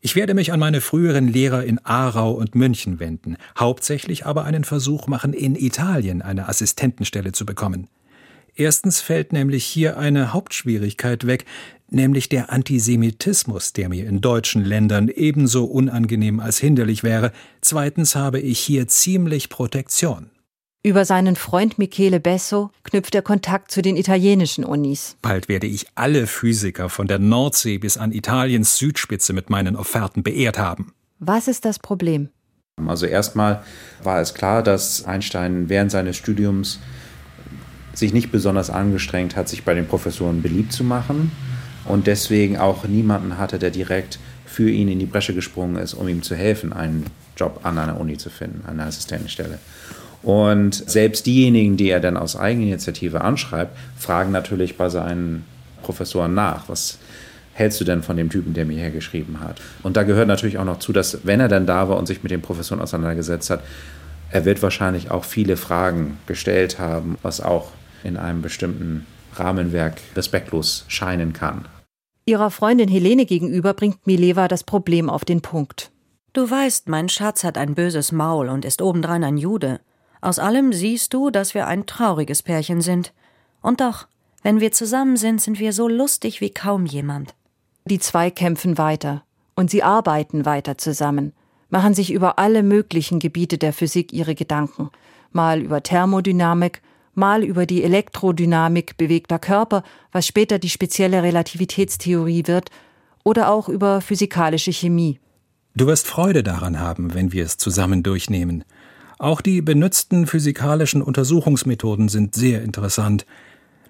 Ich 0.00 0.14
werde 0.14 0.34
mich 0.34 0.52
an 0.52 0.60
meine 0.60 0.80
früheren 0.80 1.26
Lehrer 1.26 1.64
in 1.64 1.84
Aarau 1.84 2.30
und 2.30 2.54
München 2.54 3.00
wenden, 3.00 3.36
hauptsächlich 3.58 4.24
aber 4.24 4.44
einen 4.44 4.62
Versuch 4.62 5.08
machen, 5.08 5.32
in 5.32 5.56
Italien 5.56 6.22
eine 6.22 6.48
Assistentenstelle 6.48 7.32
zu 7.32 7.44
bekommen. 7.44 7.88
Erstens 8.54 9.00
fällt 9.00 9.32
nämlich 9.32 9.64
hier 9.64 9.98
eine 9.98 10.32
Hauptschwierigkeit 10.32 11.26
weg, 11.26 11.44
nämlich 11.94 12.28
der 12.28 12.52
Antisemitismus, 12.52 13.72
der 13.72 13.88
mir 13.88 14.06
in 14.06 14.20
deutschen 14.20 14.64
Ländern 14.64 15.08
ebenso 15.08 15.64
unangenehm 15.64 16.40
als 16.40 16.58
hinderlich 16.58 17.02
wäre. 17.02 17.32
Zweitens 17.60 18.14
habe 18.16 18.40
ich 18.40 18.58
hier 18.58 18.88
ziemlich 18.88 19.48
Protektion. 19.48 20.30
Über 20.86 21.06
seinen 21.06 21.34
Freund 21.34 21.78
Michele 21.78 22.20
Besso 22.20 22.70
knüpft 22.82 23.14
er 23.14 23.22
Kontakt 23.22 23.70
zu 23.70 23.80
den 23.80 23.96
italienischen 23.96 24.64
Unis. 24.64 25.16
Bald 25.22 25.48
werde 25.48 25.66
ich 25.66 25.86
alle 25.94 26.26
Physiker 26.26 26.90
von 26.90 27.06
der 27.06 27.18
Nordsee 27.18 27.78
bis 27.78 27.96
an 27.96 28.12
Italiens 28.12 28.76
Südspitze 28.76 29.32
mit 29.32 29.48
meinen 29.48 29.76
Offerten 29.76 30.22
beehrt 30.22 30.58
haben. 30.58 30.92
Was 31.18 31.48
ist 31.48 31.64
das 31.64 31.78
Problem? 31.78 32.28
Also 32.86 33.06
erstmal 33.06 33.62
war 34.02 34.20
es 34.20 34.34
klar, 34.34 34.62
dass 34.62 35.06
Einstein 35.06 35.70
während 35.70 35.90
seines 35.90 36.18
Studiums 36.18 36.80
sich 37.94 38.12
nicht 38.12 38.30
besonders 38.30 38.68
angestrengt 38.68 39.36
hat, 39.36 39.48
sich 39.48 39.64
bei 39.64 39.72
den 39.72 39.86
Professoren 39.86 40.42
beliebt 40.42 40.72
zu 40.72 40.84
machen 40.84 41.30
und 41.84 42.06
deswegen 42.06 42.58
auch 42.58 42.84
niemanden 42.84 43.38
hatte, 43.38 43.58
der 43.58 43.70
direkt 43.70 44.18
für 44.46 44.70
ihn 44.70 44.88
in 44.88 44.98
die 44.98 45.06
Bresche 45.06 45.34
gesprungen 45.34 45.76
ist, 45.76 45.94
um 45.94 46.08
ihm 46.08 46.22
zu 46.22 46.34
helfen, 46.34 46.72
einen 46.72 47.06
Job 47.36 47.60
an 47.64 47.78
einer 47.78 47.98
Uni 47.98 48.16
zu 48.16 48.30
finden, 48.30 48.64
eine 48.66 48.84
Assistentenstelle. 48.84 49.58
Und 50.22 50.88
selbst 50.88 51.26
diejenigen, 51.26 51.76
die 51.76 51.90
er 51.90 52.00
dann 52.00 52.16
aus 52.16 52.36
Eigeninitiative 52.36 53.20
anschreibt, 53.20 53.76
fragen 53.98 54.32
natürlich 54.32 54.76
bei 54.76 54.88
seinen 54.88 55.44
Professoren 55.82 56.34
nach, 56.34 56.68
was 56.68 56.98
hältst 57.52 57.80
du 57.80 57.84
denn 57.84 58.02
von 58.02 58.16
dem 58.16 58.30
Typen, 58.30 58.54
der 58.54 58.64
mir 58.64 58.78
hier 58.78 58.90
geschrieben 58.90 59.40
hat? 59.40 59.60
Und 59.82 59.96
da 59.96 60.02
gehört 60.02 60.28
natürlich 60.28 60.58
auch 60.58 60.64
noch 60.64 60.78
zu, 60.78 60.92
dass 60.92 61.18
wenn 61.24 61.40
er 61.40 61.48
dann 61.48 61.66
da 61.66 61.88
war 61.88 61.98
und 61.98 62.06
sich 62.06 62.22
mit 62.22 62.32
den 62.32 62.40
Professoren 62.40 62.80
auseinandergesetzt 62.80 63.50
hat, 63.50 63.62
er 64.30 64.44
wird 64.44 64.62
wahrscheinlich 64.62 65.10
auch 65.10 65.24
viele 65.24 65.56
Fragen 65.56 66.18
gestellt 66.26 66.78
haben, 66.78 67.18
was 67.22 67.40
auch 67.40 67.70
in 68.02 68.16
einem 68.16 68.40
bestimmten 68.40 69.06
Rahmenwerk 69.36 69.96
respektlos 70.16 70.84
scheinen 70.88 71.32
kann. 71.32 71.66
Ihrer 72.26 72.50
Freundin 72.50 72.88
Helene 72.88 73.26
gegenüber 73.26 73.74
bringt 73.74 74.06
Mileva 74.06 74.48
das 74.48 74.64
Problem 74.64 75.10
auf 75.10 75.26
den 75.26 75.42
Punkt. 75.42 75.92
Du 76.32 76.50
weißt, 76.50 76.88
mein 76.88 77.10
Schatz 77.10 77.44
hat 77.44 77.58
ein 77.58 77.74
böses 77.74 78.12
Maul 78.12 78.48
und 78.48 78.64
ist 78.64 78.80
obendrein 78.80 79.22
ein 79.24 79.36
Jude. 79.36 79.80
Aus 80.22 80.38
allem 80.38 80.72
siehst 80.72 81.12
du, 81.12 81.28
dass 81.28 81.52
wir 81.52 81.66
ein 81.66 81.84
trauriges 81.84 82.42
Pärchen 82.42 82.80
sind. 82.80 83.12
Und 83.60 83.82
doch, 83.82 84.06
wenn 84.42 84.58
wir 84.58 84.72
zusammen 84.72 85.18
sind, 85.18 85.42
sind 85.42 85.58
wir 85.58 85.74
so 85.74 85.86
lustig 85.86 86.40
wie 86.40 86.48
kaum 86.48 86.86
jemand. 86.86 87.34
Die 87.84 87.98
zwei 87.98 88.30
kämpfen 88.30 88.78
weiter 88.78 89.22
und 89.54 89.70
sie 89.70 89.82
arbeiten 89.82 90.46
weiter 90.46 90.78
zusammen, 90.78 91.34
machen 91.68 91.92
sich 91.92 92.10
über 92.10 92.38
alle 92.38 92.62
möglichen 92.62 93.18
Gebiete 93.18 93.58
der 93.58 93.74
Physik 93.74 94.14
ihre 94.14 94.34
Gedanken, 94.34 94.88
mal 95.30 95.60
über 95.60 95.82
Thermodynamik, 95.82 96.80
mal 97.16 97.44
über 97.44 97.66
die 97.66 97.82
Elektrodynamik 97.82 98.96
bewegter 98.96 99.38
Körper, 99.38 99.82
was 100.12 100.26
später 100.26 100.58
die 100.58 100.70
spezielle 100.70 101.22
Relativitätstheorie 101.22 102.46
wird, 102.46 102.70
oder 103.24 103.50
auch 103.50 103.68
über 103.68 104.00
physikalische 104.00 104.72
Chemie. 104.72 105.18
Du 105.74 105.86
wirst 105.86 106.06
Freude 106.06 106.42
daran 106.42 106.78
haben, 106.78 107.14
wenn 107.14 107.32
wir 107.32 107.44
es 107.44 107.56
zusammen 107.56 108.02
durchnehmen. 108.02 108.64
Auch 109.18 109.40
die 109.40 109.62
benutzten 109.62 110.26
physikalischen 110.26 111.02
Untersuchungsmethoden 111.02 112.08
sind 112.08 112.34
sehr 112.34 112.62
interessant. 112.62 113.26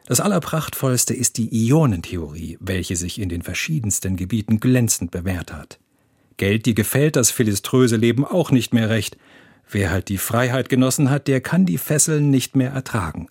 Das 0.07 0.21
Allerprachtvollste 0.21 1.15
ist 1.15 1.39
die 1.39 1.49
Ionentheorie, 1.51 2.59
welche 2.61 2.97
sich 2.97 3.21
in 3.21 3.29
den 3.29 3.43
verschiedensten 3.43 4.17
Gebieten 4.17 4.61
glänzend 4.61 5.11
bewährt 5.11 5.53
hat. 5.53 5.79
Geld, 6.37 6.67
die 6.67 6.75
gefällt 6.75 7.17
das 7.17 7.31
philiströse 7.31 7.97
Leben 7.97 8.25
auch 8.25 8.51
nicht 8.51 8.75
mehr 8.75 8.91
recht. 8.91 9.17
Wer 9.71 9.91
halt 9.91 10.09
die 10.09 10.19
Freiheit 10.19 10.69
genossen 10.69 11.11
hat, 11.11 11.29
der 11.29 11.41
kann 11.41 11.67
die 11.67 11.79
Fesseln 11.79 12.31
nicht 12.31 12.57
mehr 12.57 12.71
ertragen. 12.71 13.29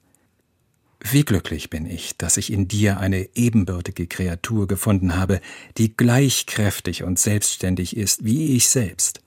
Wie 1.00 1.24
glücklich 1.24 1.70
bin 1.70 1.86
ich, 1.86 2.18
dass 2.18 2.38
ich 2.38 2.52
in 2.52 2.68
dir 2.68 3.00
eine 3.00 3.28
ebenbürtige 3.36 4.08
Kreatur 4.08 4.68
gefunden 4.68 5.18
habe, 5.18 5.42
die 5.78 5.96
gleich 5.96 6.46
kräftig 6.46 7.04
und 7.04 7.20
selbstständig 7.20 7.98
ist 7.98 8.24
wie 8.24 8.56
ich 8.56 8.70
selbst. 8.70 9.20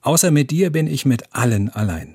Außer 0.00 0.30
mit 0.30 0.50
dir 0.50 0.70
bin 0.70 0.86
ich 0.86 1.04
mit 1.04 1.34
allen 1.34 1.70
allein. 1.70 2.14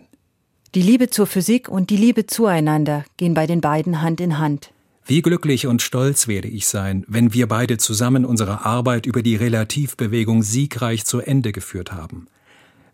Die 0.75 0.81
Liebe 0.81 1.09
zur 1.09 1.27
Physik 1.27 1.67
und 1.67 1.89
die 1.89 1.97
Liebe 1.97 2.27
zueinander 2.27 3.03
gehen 3.17 3.33
bei 3.33 3.47
den 3.47 3.59
beiden 3.59 4.01
Hand 4.01 4.21
in 4.21 4.37
Hand. 4.37 4.71
Wie 5.03 5.23
glücklich 5.23 5.65
und 5.65 5.81
stolz 5.81 6.27
werde 6.27 6.47
ich 6.47 6.67
sein, 6.67 7.03
wenn 7.07 7.33
wir 7.33 7.47
beide 7.47 7.77
zusammen 7.77 8.25
unsere 8.25 8.63
Arbeit 8.63 9.07
über 9.07 9.23
die 9.23 9.35
Relativbewegung 9.35 10.43
siegreich 10.43 11.03
zu 11.03 11.19
Ende 11.19 11.51
geführt 11.51 11.91
haben. 11.91 12.27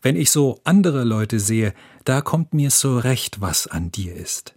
Wenn 0.05 0.17
ich 0.17 0.29
so 0.29 0.59
andere 0.65 1.03
Leute 1.03 1.39
sehe, 1.39 1.73
da 2.03 2.21
kommt 2.21 2.53
mir 2.53 2.69
so 2.69 2.99
recht, 2.99 3.41
was 3.41 3.65
an 3.65 3.89
dir 3.89 4.15
ist. 4.15 4.53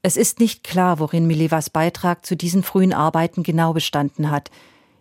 Es 0.00 0.16
ist 0.16 0.40
nicht 0.40 0.64
klar, 0.64 0.98
worin 0.98 1.26
Milevas 1.26 1.68
Beitrag 1.68 2.24
zu 2.24 2.38
diesen 2.38 2.62
frühen 2.62 2.94
Arbeiten 2.94 3.42
genau 3.42 3.74
bestanden 3.74 4.30
hat. 4.30 4.50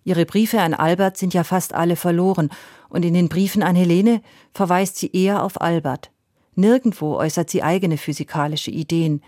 Ihre 0.03 0.25
Briefe 0.25 0.59
an 0.59 0.73
Albert 0.73 1.15
sind 1.15 1.33
ja 1.33 1.45
fast 1.45 1.73
alle 1.73 1.95
verloren, 1.95 2.49
und 2.89 3.05
in 3.05 3.13
den 3.13 3.29
Briefen 3.29 3.63
an 3.63 3.77
Helene 3.77 4.21
verweist 4.53 4.97
sie 4.97 5.09
eher 5.13 5.41
auf 5.41 5.61
Albert. 5.61 6.11
Nirgendwo 6.55 7.15
äußert 7.15 7.49
sie 7.49 7.63
eigene 7.63 7.95
physikalische 7.95 8.71
Ideen. 8.71 9.23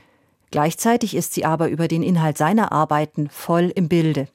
Gleichzeitig 0.52 1.16
ist 1.16 1.34
sie 1.34 1.46
aber 1.46 1.70
über 1.70 1.88
den 1.88 2.04
Inhalt 2.04 2.38
seiner 2.38 2.74
Arbeiten 2.74 3.30
voll 3.30 3.72
im 3.74 3.88
Bilde. 3.88 4.28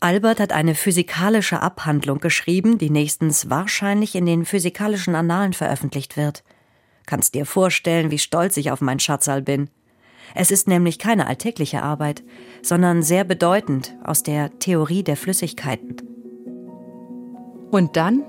Albert 0.00 0.38
hat 0.38 0.52
eine 0.52 0.76
physikalische 0.76 1.60
Abhandlung 1.60 2.20
geschrieben, 2.20 2.78
die 2.78 2.90
nächstens 2.90 3.50
wahrscheinlich 3.50 4.14
in 4.14 4.26
den 4.26 4.44
physikalischen 4.44 5.16
Annalen 5.16 5.54
veröffentlicht 5.54 6.16
wird. 6.16 6.44
Kannst 7.04 7.34
dir 7.34 7.44
vorstellen, 7.44 8.12
wie 8.12 8.18
stolz 8.18 8.56
ich 8.58 8.70
auf 8.70 8.80
mein 8.80 9.00
Schatzal 9.00 9.42
bin. 9.42 9.70
Es 10.36 10.52
ist 10.52 10.68
nämlich 10.68 11.00
keine 11.00 11.26
alltägliche 11.26 11.82
Arbeit, 11.82 12.22
sondern 12.62 13.02
sehr 13.02 13.24
bedeutend 13.24 13.96
aus 14.04 14.22
der 14.22 14.56
Theorie 14.60 15.02
der 15.02 15.16
Flüssigkeiten. 15.16 15.96
Und 17.72 17.96
dann, 17.96 18.22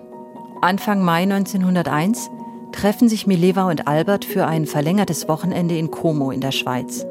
Anfang 0.61 1.03
Mai 1.03 1.23
1901, 1.23 2.31
treffen 2.71 3.09
sich 3.09 3.27
Mileva 3.27 3.69
und 3.69 3.87
Albert 3.87 4.25
für 4.25 4.47
ein 4.47 4.65
verlängertes 4.65 5.27
Wochenende 5.27 5.77
in 5.77 5.91
Como 5.91 6.31
in 6.31 6.41
der 6.41 6.51
Schweiz. 6.51 7.05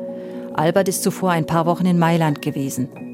Albert 0.55 0.89
ist 0.89 1.05
zuvor 1.05 1.31
ein 1.31 1.47
paar 1.47 1.67
Wochen 1.67 1.87
in 1.87 1.99
Mailand 1.99 2.43
gewesen. 2.43 3.08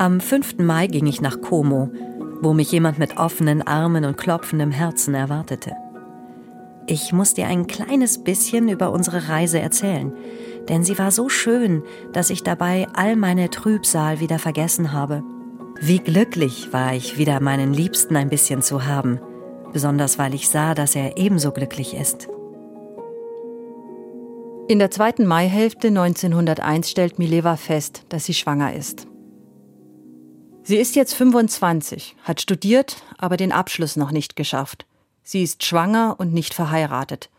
Am 0.00 0.18
5. 0.18 0.56
Mai 0.56 0.86
ging 0.86 1.06
ich 1.06 1.20
nach 1.20 1.42
Como, 1.42 1.90
wo 2.40 2.54
mich 2.54 2.72
jemand 2.72 2.98
mit 2.98 3.18
offenen 3.18 3.60
Armen 3.60 4.06
und 4.06 4.16
klopfendem 4.16 4.70
Herzen 4.70 5.12
erwartete. 5.12 5.72
Ich 6.86 7.12
muss 7.12 7.34
dir 7.34 7.48
ein 7.48 7.66
kleines 7.66 8.24
bisschen 8.24 8.70
über 8.70 8.92
unsere 8.92 9.28
Reise 9.28 9.60
erzählen, 9.60 10.14
denn 10.70 10.84
sie 10.84 10.98
war 10.98 11.10
so 11.10 11.28
schön, 11.28 11.82
dass 12.14 12.30
ich 12.30 12.42
dabei 12.42 12.86
all 12.94 13.14
meine 13.14 13.50
Trübsal 13.50 14.20
wieder 14.20 14.38
vergessen 14.38 14.94
habe. 14.94 15.22
Wie 15.82 15.98
glücklich 15.98 16.72
war 16.72 16.94
ich, 16.94 17.18
wieder 17.18 17.38
meinen 17.40 17.74
Liebsten 17.74 18.16
ein 18.16 18.30
bisschen 18.30 18.62
zu 18.62 18.86
haben, 18.86 19.20
besonders 19.74 20.18
weil 20.18 20.32
ich 20.32 20.48
sah, 20.48 20.72
dass 20.72 20.96
er 20.96 21.18
ebenso 21.18 21.52
glücklich 21.52 21.92
ist. 21.92 22.26
In 24.66 24.78
der 24.78 24.90
zweiten 24.90 25.26
Maihälfte 25.26 25.88
1901 25.88 26.88
stellt 26.88 27.18
Mileva 27.18 27.56
fest, 27.56 28.04
dass 28.08 28.24
sie 28.24 28.32
schwanger 28.32 28.72
ist. 28.72 29.09
Sie 30.62 30.76
ist 30.76 30.94
jetzt 30.94 31.14
25, 31.14 32.16
hat 32.22 32.40
studiert, 32.40 33.02
aber 33.18 33.36
den 33.36 33.52
Abschluss 33.52 33.96
noch 33.96 34.10
nicht 34.10 34.36
geschafft. 34.36 34.86
Sie 35.22 35.42
ist 35.42 35.64
schwanger 35.64 36.16
und 36.18 36.32
nicht 36.32 36.54
verheiratet. 36.54 37.30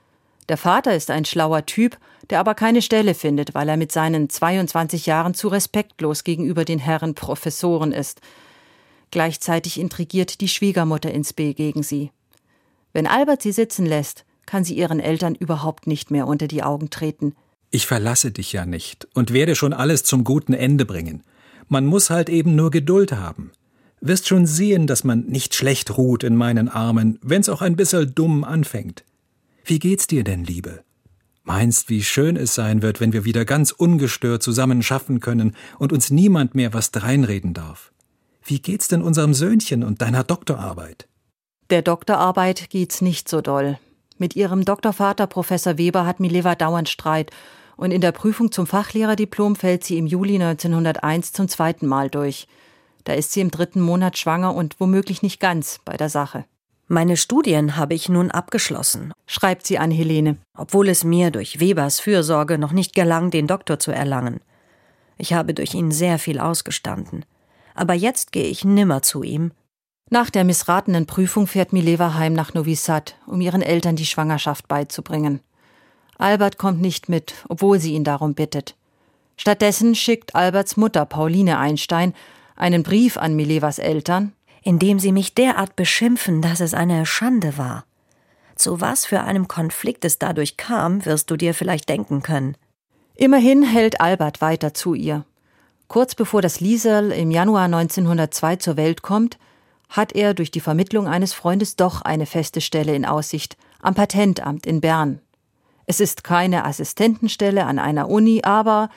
Der 0.50 0.58
Vater 0.58 0.96
ist 0.96 1.12
ein 1.12 1.26
schlauer 1.26 1.66
Typ, 1.66 1.98
der 2.30 2.40
aber 2.40 2.56
keine 2.56 2.82
Stelle 2.82 3.14
findet, 3.14 3.54
weil 3.54 3.70
er 3.70 3.78
mit 3.78 3.92
seinen 3.92 4.30
22 4.30 5.06
Jahren 5.06 5.34
zu 5.34 5.48
respektlos 5.48 6.24
gegenüber 6.24 6.66
den 6.66 6.80
Herren 6.80 7.16
Professoren 7.16 7.92
ist. 7.92 8.22
Gleichzeitig 9.12 9.80
intrigiert 9.80 10.42
die 10.42 10.48
Schwiegermutter 10.48 11.12
ins 11.12 11.34
B 11.34 11.54
gegen 11.54 11.84
sie. 11.84 12.12
Wenn 12.94 13.08
Albert 13.08 13.42
sie 13.42 13.52
sitzen 13.52 13.86
lässt, 13.86 14.26
kann 14.46 14.64
sie 14.64 14.76
ihren 14.76 15.00
Eltern 15.00 15.36
überhaupt 15.36 15.88
nicht 15.88 16.12
mehr 16.12 16.28
unter 16.28 16.48
die 16.48 16.64
Augen 16.64 16.90
treten. 16.90 17.36
Ich 17.70 17.86
verlasse 17.86 18.32
dich 18.32 18.52
ja 18.52 18.66
nicht 18.66 19.08
und 19.14 19.32
werde 19.32 19.56
schon 19.56 19.74
alles 19.74 20.04
zum 20.04 20.24
guten 20.24 20.54
Ende 20.54 20.86
bringen. 20.86 21.24
Man 21.72 21.86
muss 21.86 22.10
halt 22.10 22.28
eben 22.28 22.54
nur 22.58 22.70
Geduld 22.70 23.14
haben. 23.14 23.52
Wirst 24.02 24.28
schon 24.28 24.46
sehen, 24.46 24.88
dass 24.88 25.06
man 25.06 25.22
nicht 25.28 25.56
schlecht 25.56 25.98
ruht 25.98 26.22
in 26.26 26.36
meinen 26.36 26.68
Armen, 26.68 27.18
wenn's 27.22 27.48
auch 27.48 27.62
ein 27.62 27.78
bisschen 27.78 28.14
dumm 28.14 28.44
anfängt. 28.44 29.06
Wie 29.64 29.80
geht's 29.80 30.06
dir 30.06 30.26
denn, 30.26 30.44
Liebe? 30.44 30.84
Meinst, 31.46 31.90
wie 31.90 32.04
schön 32.04 32.36
es 32.36 32.54
sein 32.56 32.82
wird, 32.82 33.00
wenn 33.00 33.14
wir 33.14 33.24
wieder 33.24 33.46
ganz 33.46 33.72
ungestört 33.72 34.44
zusammen 34.44 34.84
schaffen 34.84 35.22
können 35.22 35.56
und 35.80 35.94
uns 35.94 36.12
niemand 36.12 36.56
mehr 36.56 36.74
was 36.74 36.92
dreinreden 36.92 37.54
darf? 37.54 37.94
Wie 38.44 38.60
geht's 38.60 38.90
denn 38.90 39.02
unserem 39.02 39.34
Söhnchen 39.34 39.86
und 39.86 40.02
deiner 40.02 40.26
Doktorarbeit? 40.26 41.08
Der 41.70 41.84
Doktorarbeit 41.84 42.70
geht's 42.70 43.00
nicht 43.00 43.30
so 43.30 43.40
doll. 43.40 43.80
Mit 44.18 44.36
ihrem 44.36 44.66
Doktorvater 44.66 45.26
Professor 45.26 45.78
Weber 45.78 46.06
hat 46.06 46.20
Mileva 46.20 46.56
dauernd 46.56 46.90
Streit 46.90 47.32
und 47.82 47.90
in 47.90 48.00
der 48.00 48.12
Prüfung 48.12 48.52
zum 48.52 48.68
Fachlehrerdiplom 48.68 49.56
fällt 49.56 49.84
sie 49.84 49.98
im 49.98 50.06
Juli 50.06 50.36
1901 50.36 51.34
zum 51.34 51.48
zweiten 51.48 51.88
Mal 51.88 52.12
durch. 52.12 52.48
Da 53.06 53.14
ist 53.14 53.32
sie 53.32 53.42
im 53.42 53.50
dritten 53.50 53.82
Monat 53.82 54.20
schwanger 54.20 54.54
und 54.54 54.80
womöglich 54.80 55.24
nicht 55.24 55.40
ganz 55.40 55.80
bei 55.84 55.98
der 55.98 56.10
Sache. 56.10 56.46
Meine 56.88 57.18
Studien 57.18 57.78
habe 57.78 57.96
ich 57.96 58.08
nun 58.08 58.30
abgeschlossen, 58.30 59.14
schreibt 59.26 59.66
sie 59.66 59.80
an 59.80 59.90
Helene, 59.90 60.38
obwohl 60.56 60.90
es 60.90 61.04
mir 61.04 61.32
durch 61.32 61.60
Webers 61.60 62.00
Fürsorge 62.00 62.60
noch 62.60 62.72
nicht 62.72 62.94
gelang, 62.94 63.32
den 63.32 63.48
Doktor 63.48 63.80
zu 63.80 63.92
erlangen. 63.92 64.42
Ich 65.18 65.34
habe 65.34 65.56
durch 65.56 65.74
ihn 65.74 65.90
sehr 65.90 66.20
viel 66.20 66.40
ausgestanden. 66.40 67.26
Aber 67.74 67.96
jetzt 67.96 68.32
gehe 68.32 68.46
ich 68.46 68.64
nimmer 68.64 69.02
zu 69.02 69.24
ihm, 69.24 69.54
nach 70.12 70.30
der 70.30 70.44
missratenen 70.44 71.08
Prüfung 71.08 71.48
fährt 71.48 71.74
Mileva 71.74 72.14
heim 72.14 72.34
nach 72.34 72.54
Novi 72.54 72.76
Sad, 72.76 73.16
um 73.26 73.42
ihren 73.42 73.64
Eltern 73.64 73.96
die 73.96 74.06
Schwangerschaft 74.06 74.68
beizubringen. 74.68 75.40
Albert 76.22 76.58
kommt 76.58 76.82
nicht 76.82 77.10
mit, 77.10 77.34
obwohl 77.50 77.80
sie 77.80 77.94
ihn 77.94 78.04
darum 78.04 78.36
bittet. 78.36 78.76
Stattdessen 79.38 79.96
schickt 79.96 80.36
Alberts 80.36 80.78
Mutter 80.78 81.06
Pauline 81.06 81.58
Einstein 81.58 82.14
einen 82.56 82.84
Brief 82.84 83.18
an 83.18 83.36
Milevas 83.36 83.80
Eltern, 83.80 84.34
in 84.62 84.78
dem 84.78 85.00
sie 85.00 85.12
mich 85.12 85.34
derart 85.34 85.76
beschimpfen, 85.76 86.42
dass 86.42 86.60
es 86.60 86.76
eine 86.76 87.08
Schande 87.08 87.58
war. 87.58 87.86
Zu 88.56 88.80
was 88.82 89.08
für 89.08 89.22
einem 89.22 89.48
Konflikt 89.48 90.06
es 90.06 90.20
dadurch 90.20 90.58
kam, 90.58 91.06
wirst 91.06 91.32
du 91.32 91.38
dir 91.38 91.56
vielleicht 91.56 91.90
denken 91.90 92.22
können. 92.22 92.56
Immerhin 93.16 93.64
hält 93.64 94.00
Albert 94.00 94.42
weiter 94.42 94.76
zu 94.76 94.94
ihr. 94.94 95.26
Kurz 95.88 96.14
bevor 96.14 96.44
das 96.44 96.60
Liesel 96.60 97.12
im 97.12 97.32
Januar 97.32 97.66
1902 97.66 98.58
zur 98.58 98.78
Welt 98.78 99.02
kommt, 99.02 99.40
hat 99.90 100.14
er 100.14 100.36
durch 100.36 100.52
die 100.52 100.62
Vermittlung 100.62 101.08
eines 101.08 101.34
Freundes 101.34 101.76
doch 101.76 102.04
eine 102.04 102.28
feste 102.28 102.62
Stelle 102.62 102.96
in 102.96 103.06
Aussicht 103.06 103.58
am 103.82 103.96
Patentamt 103.96 104.68
in 104.68 104.80
Bern. 104.82 105.20
Es 105.86 106.00
ist 106.00 106.24
keine 106.24 106.66
Assistentenstelle 106.66 107.66
an 107.66 107.80
einer 107.80 108.10
Uni, 108.10 108.42
aber 108.44 108.90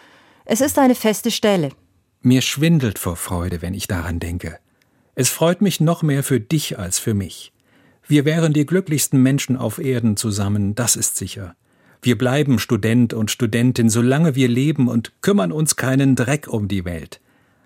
es 0.45 0.61
ist 0.61 0.79
eine 0.79 0.95
feste 0.95 1.31
Stelle. 1.31 1.71
Mir 2.21 2.43
schwindelt 2.43 2.99
vor 2.99 3.17
Freude, 3.17 3.63
wenn 3.63 3.75
ich 3.75 3.87
daran 3.87 4.21
denke. 4.21 4.59
Es 5.15 5.29
freut 5.29 5.61
mich 5.61 5.81
noch 5.81 6.03
mehr 6.03 6.23
für 6.23 6.41
dich 6.41 6.79
als 6.79 6.99
für 6.99 7.15
mich. 7.15 7.53
Wir 8.07 8.25
wären 8.25 8.53
die 8.53 8.67
glücklichsten 8.67 9.23
Menschen 9.23 9.57
auf 9.57 9.79
Erden 9.79 10.17
zusammen, 10.17 10.75
das 10.75 10.97
ist 10.97 11.17
sicher. 11.17 11.55
Wir 12.03 12.19
bleiben 12.19 12.59
Student 12.59 13.15
und 13.15 13.31
Studentin, 13.31 13.89
solange 13.89 14.35
wir 14.35 14.49
leben 14.49 14.89
und 14.89 15.23
kümmern 15.23 15.53
uns 15.53 15.77
keinen 15.77 16.17
Dreck 16.17 16.49
um 16.49 16.69
die 16.69 16.85
Welt. 16.85 17.21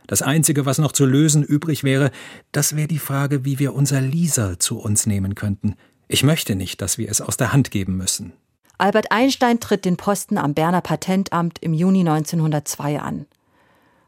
Das 0.07 0.22
Einzige, 0.22 0.64
was 0.64 0.78
noch 0.78 0.92
zu 0.92 1.07
lösen 1.07 1.42
übrig 1.42 1.83
wäre, 1.83 2.12
das 2.52 2.76
wäre 2.76 2.88
die 2.88 3.00
Frage, 3.00 3.44
wie 3.44 3.59
wir 3.59 3.74
unser 3.74 4.00
Lisa 4.00 4.59
zu 4.59 4.78
uns 4.78 5.07
nehmen 5.07 5.35
könnten. 5.35 5.74
Ich 6.07 6.22
möchte 6.22 6.54
nicht, 6.54 6.81
dass 6.81 6.98
wir 6.98 7.11
es 7.11 7.20
aus 7.20 7.37
der 7.37 7.52
Hand 7.52 7.70
geben 7.70 7.96
müssen. 7.96 8.33
Albert 8.80 9.10
Einstein 9.10 9.58
tritt 9.58 9.84
den 9.84 9.96
Posten 9.96 10.38
am 10.38 10.54
Berner 10.54 10.80
Patentamt 10.80 11.58
im 11.60 11.74
Juni 11.74 12.00
1902 12.00 13.00
an. 13.00 13.26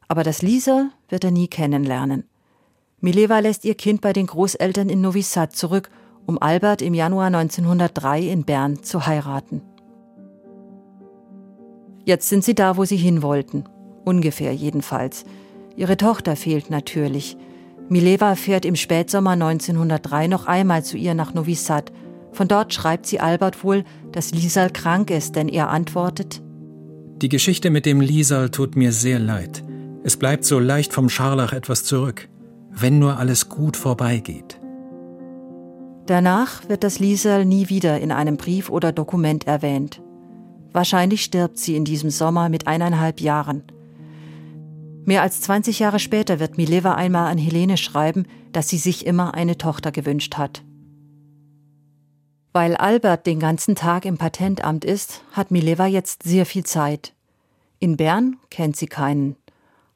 Aber 0.07 0.23
das 0.23 0.43
Lisa 0.43 0.91
wird 1.09 1.25
er 1.25 1.33
nie 1.33 1.49
kennenlernen. 1.49 2.29
Mileva 3.01 3.41
lässt 3.41 3.65
ihr 3.65 3.75
Kind 3.75 4.01
bei 4.01 4.13
den 4.13 4.29
Großeltern 4.29 4.89
in 4.89 5.01
Novi 5.01 5.23
Sad 5.23 5.57
zurück, 5.57 5.91
um 6.25 6.41
Albert 6.41 6.83
im 6.83 6.95
Januar 6.95 7.27
1903 7.27 8.21
in 8.21 8.45
Bern 8.45 8.85
zu 8.85 9.07
heiraten. 9.07 9.63
Jetzt 12.05 12.29
sind 12.29 12.45
sie 12.45 12.55
da, 12.55 12.77
wo 12.77 12.85
sie 12.85 12.97
hin 12.97 13.23
wollten. 13.23 13.65
Ungefähr 14.05 14.55
jedenfalls. 14.55 15.25
Ihre 15.77 15.97
Tochter 15.97 16.37
fehlt 16.37 16.71
natürlich. 16.71 17.37
Mileva 17.89 18.37
fährt 18.37 18.65
im 18.65 18.77
Spätsommer 18.77 19.33
1903 19.33 20.29
noch 20.29 20.47
einmal 20.47 20.85
zu 20.85 20.97
ihr 20.97 21.15
nach 21.15 21.35
Novi 21.35 21.57
Sad. 21.57 21.91
Von 22.33 22.49
dort 22.49 22.73
schreibt 22.73 23.07
sie 23.07 23.21
Albert 23.21 23.65
wohl, 23.65 23.85
dass 24.13 24.33
Lisal 24.33 24.71
krank 24.71 25.11
ist, 25.11 25.37
denn 25.37 25.49
er 25.49 25.71
antwortet: 25.71 26.43
Die 27.23 27.29
Geschichte 27.29 27.71
mit 27.71 27.87
dem 27.87 28.01
Lisal 28.01 28.51
tut 28.51 28.77
mir 28.77 28.93
sehr 28.93 29.19
leid. 29.19 29.65
Es 30.03 30.17
bleibt 30.17 30.45
so 30.45 30.59
leicht 30.59 30.93
vom 30.93 31.09
Scharlach 31.09 31.53
etwas 31.53 31.85
zurück. 31.85 32.29
Wenn 32.71 32.99
nur 32.99 33.19
alles 33.19 33.49
gut 33.49 33.77
vorbeigeht. 33.77 34.61
Danach 36.07 36.69
wird 36.69 36.85
das 36.85 36.99
Lisal 36.99 37.45
nie 37.45 37.69
wieder 37.69 38.01
in 38.01 38.13
einem 38.13 38.37
Brief 38.37 38.71
oder 38.71 38.93
Dokument 38.93 39.47
erwähnt. 39.47 40.01
Wahrscheinlich 40.73 41.23
stirbt 41.23 41.59
sie 41.59 41.77
in 41.77 41.85
diesem 41.85 42.11
Sommer 42.11 42.49
mit 42.49 42.67
eineinhalb 42.67 43.21
Jahren. 43.21 43.65
Mehr 45.05 45.23
als 45.23 45.41
20 45.41 45.81
Jahre 45.81 45.99
später 45.99 46.39
wird 46.39 46.57
Mileva 46.57 46.95
einmal 46.95 47.31
an 47.31 47.39
Helene 47.39 47.77
schreiben, 47.77 48.27
dass 48.53 48.69
sie 48.69 48.79
sich 48.79 49.07
immer 49.07 49.35
eine 49.35 49.59
Tochter 49.59 49.93
gewünscht 49.93 50.37
hat. 50.37 50.63
Weil 52.53 52.77
Albert 52.77 53.27
den 53.27 53.39
ganzen 53.39 53.77
Tag 53.77 54.05
im 54.05 54.19
Patentamt 54.19 54.85
ist, 54.85 55.23
hat 55.33 55.51
Mileva 55.51 55.87
jetzt 55.87 56.25
sehr 56.25 56.47
viel 56.47 56.65
Zeit. 56.65 57.13
In 57.79 57.97
Bern 57.97 58.39
kennt 58.51 58.77
sie 58.77 58.89
keinen. 58.89 59.37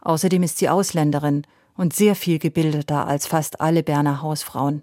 Außerdem 0.00 0.42
ist 0.44 0.58
sie 0.58 0.68
Ausländerin 0.68 1.46
und 1.76 1.94
sehr 1.94 2.14
viel 2.14 2.38
gebildeter 2.38 3.08
als 3.08 3.26
fast 3.26 3.60
alle 3.60 3.82
Berner 3.82 4.22
Hausfrauen. 4.22 4.82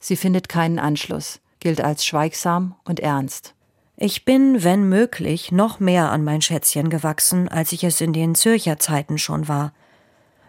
Sie 0.00 0.16
findet 0.16 0.48
keinen 0.48 0.78
Anschluss, 0.78 1.40
gilt 1.60 1.82
als 1.82 2.06
schweigsam 2.06 2.74
und 2.84 3.00
ernst. 3.00 3.54
Ich 3.96 4.24
bin, 4.24 4.64
wenn 4.64 4.88
möglich, 4.88 5.52
noch 5.52 5.80
mehr 5.80 6.10
an 6.10 6.24
mein 6.24 6.42
Schätzchen 6.42 6.90
gewachsen, 6.90 7.48
als 7.48 7.72
ich 7.72 7.84
es 7.84 8.00
in 8.00 8.12
den 8.12 8.34
Zürcher 8.34 8.78
Zeiten 8.78 9.18
schon 9.18 9.46
war. 9.46 9.72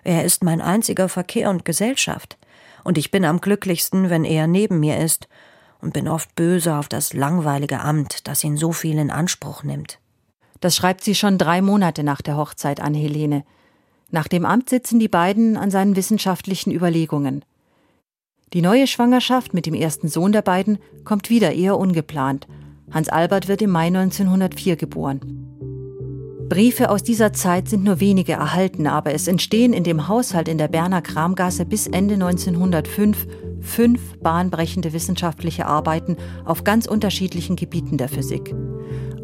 Er 0.04 0.24
ist 0.24 0.44
mein 0.44 0.62
einziger 0.62 1.10
Verkehr 1.10 1.50
und 1.50 1.66
Gesellschaft, 1.66 2.38
und 2.84 2.98
ich 2.98 3.12
bin 3.12 3.26
am 3.26 3.42
glücklichsten, 3.42 4.10
wenn 4.10 4.26
er 4.26 4.48
neben 4.48 4.80
mir 4.80 5.00
ist, 5.00 5.28
und 5.86 5.94
bin 5.94 6.08
oft 6.08 6.34
böse 6.34 6.76
auf 6.76 6.90
das 6.90 7.14
langweilige 7.14 7.80
Amt, 7.80 8.28
das 8.28 8.44
ihn 8.44 8.58
so 8.58 8.72
viel 8.72 8.98
in 8.98 9.12
Anspruch 9.12 9.64
nimmt. 9.64 10.00
Das 10.60 10.76
schreibt 10.76 11.04
sie 11.04 11.14
schon 11.14 11.38
drei 11.38 11.62
Monate 11.62 12.04
nach 12.04 12.24
der 12.24 12.38
Hochzeit 12.38 12.82
an 12.82 12.96
Helene. 12.96 13.44
Nach 14.10 14.28
dem 14.28 14.46
Amt 14.46 14.70
sitzen 14.70 15.00
die 15.00 15.08
beiden 15.08 15.58
an 15.58 15.70
seinen 15.70 15.96
wissenschaftlichen 15.96 16.72
Überlegungen. 16.72 17.46
Die 18.54 18.64
neue 18.64 18.88
Schwangerschaft 18.88 19.54
mit 19.54 19.68
dem 19.68 19.76
ersten 19.76 20.08
Sohn 20.08 20.32
der 20.32 20.42
beiden 20.42 20.80
kommt 21.04 21.30
wieder 21.30 21.54
eher 21.54 21.78
ungeplant. 21.78 22.48
Hans 22.92 23.10
Albert 23.10 23.48
wird 23.48 23.62
im 23.62 23.70
Mai 23.70 23.88
1904 23.88 24.78
geboren. 24.78 25.46
Briefe 26.50 26.90
aus 26.90 27.04
dieser 27.04 27.32
Zeit 27.34 27.70
sind 27.70 27.84
nur 27.84 28.00
wenige 28.00 28.34
erhalten, 28.34 28.88
aber 28.88 29.14
es 29.14 29.28
entstehen 29.28 29.74
in 29.74 29.84
dem 29.84 30.08
Haushalt 30.08 30.48
in 30.48 30.58
der 30.58 30.68
Berner 30.68 31.02
Kramgasse 31.02 31.66
bis 31.66 31.86
Ende 31.86 32.16
1905 32.16 33.28
fünf 33.66 34.18
bahnbrechende 34.20 34.94
wissenschaftliche 34.94 35.66
Arbeiten 35.66 36.16
auf 36.46 36.64
ganz 36.64 36.86
unterschiedlichen 36.86 37.56
Gebieten 37.56 37.98
der 37.98 38.10
Physik. 38.10 38.56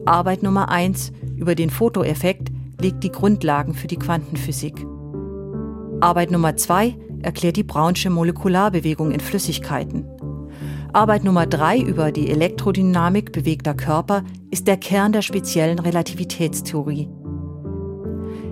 Arbeit 0.05 0.43
Nummer 0.43 0.69
eins 0.69 1.11
über 1.37 1.55
den 1.55 1.69
Fotoeffekt 1.69 2.51
legt 2.81 3.03
die 3.03 3.11
Grundlagen 3.11 3.73
für 3.73 3.87
die 3.87 3.97
Quantenphysik. 3.97 4.85
Arbeit 6.01 6.31
Nummer 6.31 6.57
zwei 6.57 6.95
erklärt 7.21 7.55
die 7.55 7.63
Brownsche 7.63 8.09
Molekularbewegung 8.09 9.11
in 9.11 9.19
Flüssigkeiten. 9.19 10.05
Arbeit 10.91 11.23
Nummer 11.23 11.45
drei 11.45 11.79
über 11.79 12.11
die 12.11 12.29
Elektrodynamik 12.29 13.31
bewegter 13.31 13.75
Körper 13.75 14.23
ist 14.49 14.67
der 14.67 14.77
Kern 14.77 15.13
der 15.13 15.21
speziellen 15.21 15.79
Relativitätstheorie. 15.79 17.07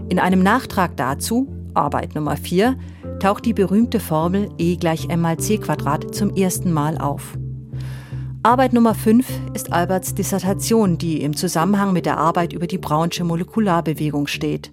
In 0.07 0.19
einem 0.19 0.41
Nachtrag 0.41 0.95
dazu, 0.95 1.47
Arbeit 1.73 2.15
Nummer 2.15 2.37
vier, 2.37 2.77
taucht 3.19 3.45
die 3.45 3.53
berühmte 3.53 3.99
Formel 3.99 4.49
E 4.57 4.77
gleich 4.77 5.09
m 5.09 5.21
mal 5.21 5.37
c 5.37 5.57
Quadrat 5.57 6.15
zum 6.15 6.35
ersten 6.35 6.71
Mal 6.71 6.97
auf. 6.97 7.37
Arbeit 8.41 8.71
Nummer 8.71 8.95
5 8.95 9.27
ist 9.53 9.73
Alberts 9.73 10.15
Dissertation, 10.15 10.97
die 10.97 11.21
im 11.21 11.35
Zusammenhang 11.35 11.91
mit 11.91 12.05
der 12.05 12.17
Arbeit 12.17 12.53
über 12.53 12.67
die 12.67 12.77
Brownsche 12.77 13.25
Molekularbewegung 13.25 14.27
steht. 14.27 14.71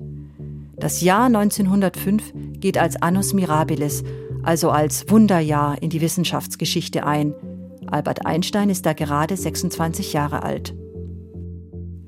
Das 0.76 1.00
Jahr 1.00 1.26
1905 1.26 2.32
geht 2.60 2.78
als 2.78 3.02
Annus 3.02 3.32
Mirabilis, 3.32 4.04
also 4.44 4.70
als 4.70 5.10
Wunderjahr 5.10 5.82
in 5.82 5.90
die 5.90 6.00
Wissenschaftsgeschichte 6.00 7.04
ein. 7.04 7.34
Albert 7.88 8.24
Einstein 8.24 8.70
ist 8.70 8.86
da 8.86 8.92
gerade 8.92 9.36
26 9.36 10.12
Jahre 10.12 10.44
alt. 10.44 10.74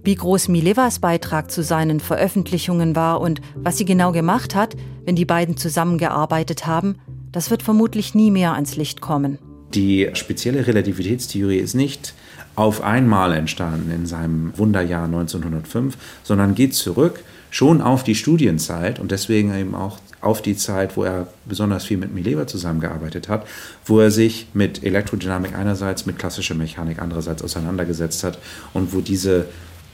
Wie 0.05 0.15
groß 0.15 0.49
Milevas 0.49 1.01
Beitrag 1.01 1.51
zu 1.51 1.63
seinen 1.63 2.01
Veröffentlichungen 2.01 2.97
war 2.97 3.21
und 3.21 3.41
was 3.57 3.79
sie 3.79 3.85
genau 3.85 4.13
gemacht 4.13 4.55
hat, 4.55 4.77
wenn 5.05 5.17
die 5.17 5.25
beiden 5.25 5.57
zusammengearbeitet 5.57 6.67
haben, 6.67 6.97
das 7.33 7.51
wird 7.51 7.63
vermutlich 7.63 8.15
nie 8.15 8.31
mehr 8.31 8.55
ans 8.55 8.77
Licht 8.77 9.01
kommen. 9.01 9.39
Die 9.75 10.09
spezielle 10.15 10.67
Relativitätstheorie 10.67 11.59
ist 11.59 11.75
nicht 11.75 12.15
auf 12.55 12.83
einmal 12.83 13.35
entstanden 13.35 13.91
in 13.91 14.07
seinem 14.07 14.57
Wunderjahr 14.57 15.05
1905, 15.05 15.97
sondern 16.23 16.55
geht 16.55 16.75
zurück 16.75 17.23
schon 17.51 17.81
auf 17.81 18.03
die 18.03 18.15
Studienzeit 18.15 18.99
und 18.99 19.11
deswegen 19.11 19.55
eben 19.55 19.75
auch 19.75 19.99
auf 20.21 20.43
die 20.43 20.57
Zeit, 20.57 20.97
wo 20.97 21.05
er 21.05 21.29
besonders 21.45 21.85
viel 21.85 21.97
mit 21.97 22.13
Mileva 22.13 22.47
zusammengearbeitet 22.47 23.29
hat, 23.29 23.47
wo 23.85 24.01
er 24.01 24.11
sich 24.11 24.49
mit 24.53 24.83
Elektrodynamik 24.83 25.55
einerseits, 25.55 26.07
mit 26.07 26.19
klassischer 26.19 26.55
Mechanik 26.55 27.01
andererseits 27.01 27.43
auseinandergesetzt 27.43 28.25
hat 28.25 28.39
und 28.73 28.93
wo 28.93 29.01
diese 29.01 29.47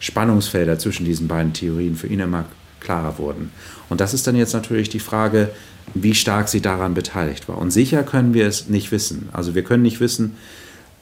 Spannungsfelder 0.05 0.79
zwischen 0.79 1.07
diesen 1.07 1.29
beiden 1.29 1.55
Theorien 1.55 1.97
für 1.97 2.09
ihn 2.09 2.21
immer 2.21 2.45
klarer 2.81 3.19
wurden. 3.19 3.51
Und 3.88 4.01
das 4.01 4.12
ist 4.12 4.27
dann 4.27 4.37
jetzt 4.37 4.53
natürlich 4.53 4.90
die 4.90 5.01
Frage, 5.01 5.51
wie 5.95 6.14
stark 6.14 6.49
sie 6.49 6.61
daran 6.61 6.93
beteiligt 6.93 7.49
war. 7.49 7.57
Und 7.57 7.71
sicher 7.71 8.03
können 8.03 8.35
wir 8.35 8.47
es 8.47 8.69
nicht 8.69 8.93
wissen. 8.93 9.31
Also 9.33 9.55
wir 9.55 9.64
können 9.64 9.83
nicht 9.83 10.01
wissen, 10.01 10.37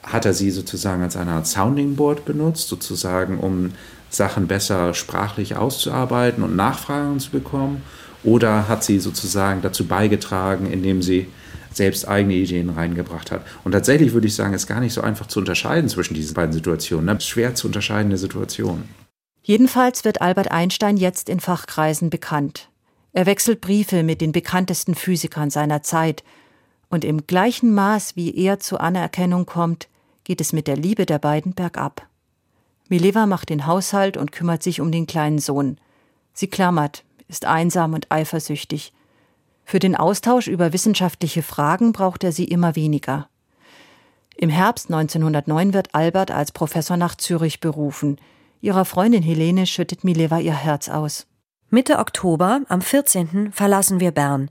hat 0.01 0.25
er 0.25 0.33
sie 0.33 0.51
sozusagen 0.51 1.03
als 1.03 1.17
eine 1.17 1.31
Art 1.31 1.47
Sounding 1.47 1.95
Board 1.95 2.23
benutzt, 2.23 2.69
sozusagen 2.69 3.39
um 3.39 3.71
Sachen 4.09 4.47
besser 4.47 4.93
sprachlich 4.93 5.57
auszuarbeiten 5.57 6.43
und 6.43 6.55
Nachfragen 6.55 7.19
zu 7.19 7.31
bekommen? 7.31 7.81
Oder 8.23 8.69
hat 8.69 8.85
sie 8.85 8.99
sozusagen 8.99 9.61
dazu 9.61 9.85
beigetragen, 9.85 10.71
indem 10.71 11.01
sie 11.01 11.27
selbst 11.75 12.07
eigene 12.07 12.35
Ideen 12.35 12.69
reingebracht 12.69 13.31
hat? 13.31 13.45
Und 13.63 13.71
tatsächlich 13.73 14.13
würde 14.13 14.27
ich 14.27 14.35
sagen, 14.35 14.53
ist 14.53 14.67
gar 14.67 14.79
nicht 14.79 14.93
so 14.93 15.01
einfach 15.01 15.27
zu 15.27 15.39
unterscheiden 15.39 15.89
zwischen 15.89 16.13
diesen 16.13 16.33
beiden 16.33 16.53
Situationen. 16.53 17.05
Ne? 17.05 17.19
Schwer 17.21 17.55
zu 17.55 17.67
unterscheidende 17.67 18.17
Situation. 18.17 18.83
Jedenfalls 19.41 20.05
wird 20.05 20.21
Albert 20.21 20.51
Einstein 20.51 20.97
jetzt 20.97 21.29
in 21.29 21.39
Fachkreisen 21.39 22.09
bekannt. 22.09 22.69
Er 23.11 23.25
wechselt 23.25 23.61
Briefe 23.61 24.03
mit 24.03 24.21
den 24.21 24.31
bekanntesten 24.31 24.95
Physikern 24.95 25.49
seiner 25.49 25.83
Zeit, 25.83 26.23
und 26.93 27.03
im 27.03 27.25
gleichen 27.25 27.73
Maß, 27.73 28.15
wie 28.15 28.35
er 28.35 28.59
zur 28.59 28.79
Anerkennung 28.79 29.47
kommt, 29.47 29.87
geht 30.23 30.39
es 30.39 30.53
mit 30.53 30.67
der 30.67 30.77
Liebe 30.77 31.07
der 31.07 31.17
beiden 31.17 31.55
bergab. 31.55 32.07
Mileva 32.87 33.25
macht 33.25 33.49
den 33.49 33.65
Haushalt 33.65 34.15
und 34.15 34.31
kümmert 34.31 34.61
sich 34.61 34.79
um 34.79 34.91
den 34.91 35.07
kleinen 35.07 35.39
Sohn. 35.39 35.79
Sie 36.33 36.45
klammert, 36.45 37.03
ist 37.27 37.45
einsam 37.45 37.93
und 37.95 38.11
eifersüchtig. 38.11 38.93
Für 39.65 39.79
den 39.79 39.95
Austausch 39.95 40.47
über 40.47 40.73
wissenschaftliche 40.73 41.41
Fragen 41.41 41.93
braucht 41.93 42.23
er 42.23 42.31
sie 42.31 42.45
immer 42.45 42.75
weniger. 42.75 43.27
Im 44.35 44.49
Herbst 44.49 44.91
1909 44.91 45.73
wird 45.73 45.93
Albert 45.93 46.31
als 46.31 46.51
Professor 46.51 46.97
nach 46.97 47.15
Zürich 47.15 47.59
berufen. 47.59 48.17
Ihrer 48.61 48.85
Freundin 48.85 49.23
Helene 49.23 49.65
schüttet 49.65 50.03
Mileva 50.03 50.39
ihr 50.39 50.55
Herz 50.55 50.89
aus. 50.89 51.27
Mitte 51.69 51.99
Oktober, 51.99 52.61
am 52.67 52.81
14. 52.81 53.51
verlassen 53.51 53.99
wir 53.99 54.11
Bern, 54.11 54.49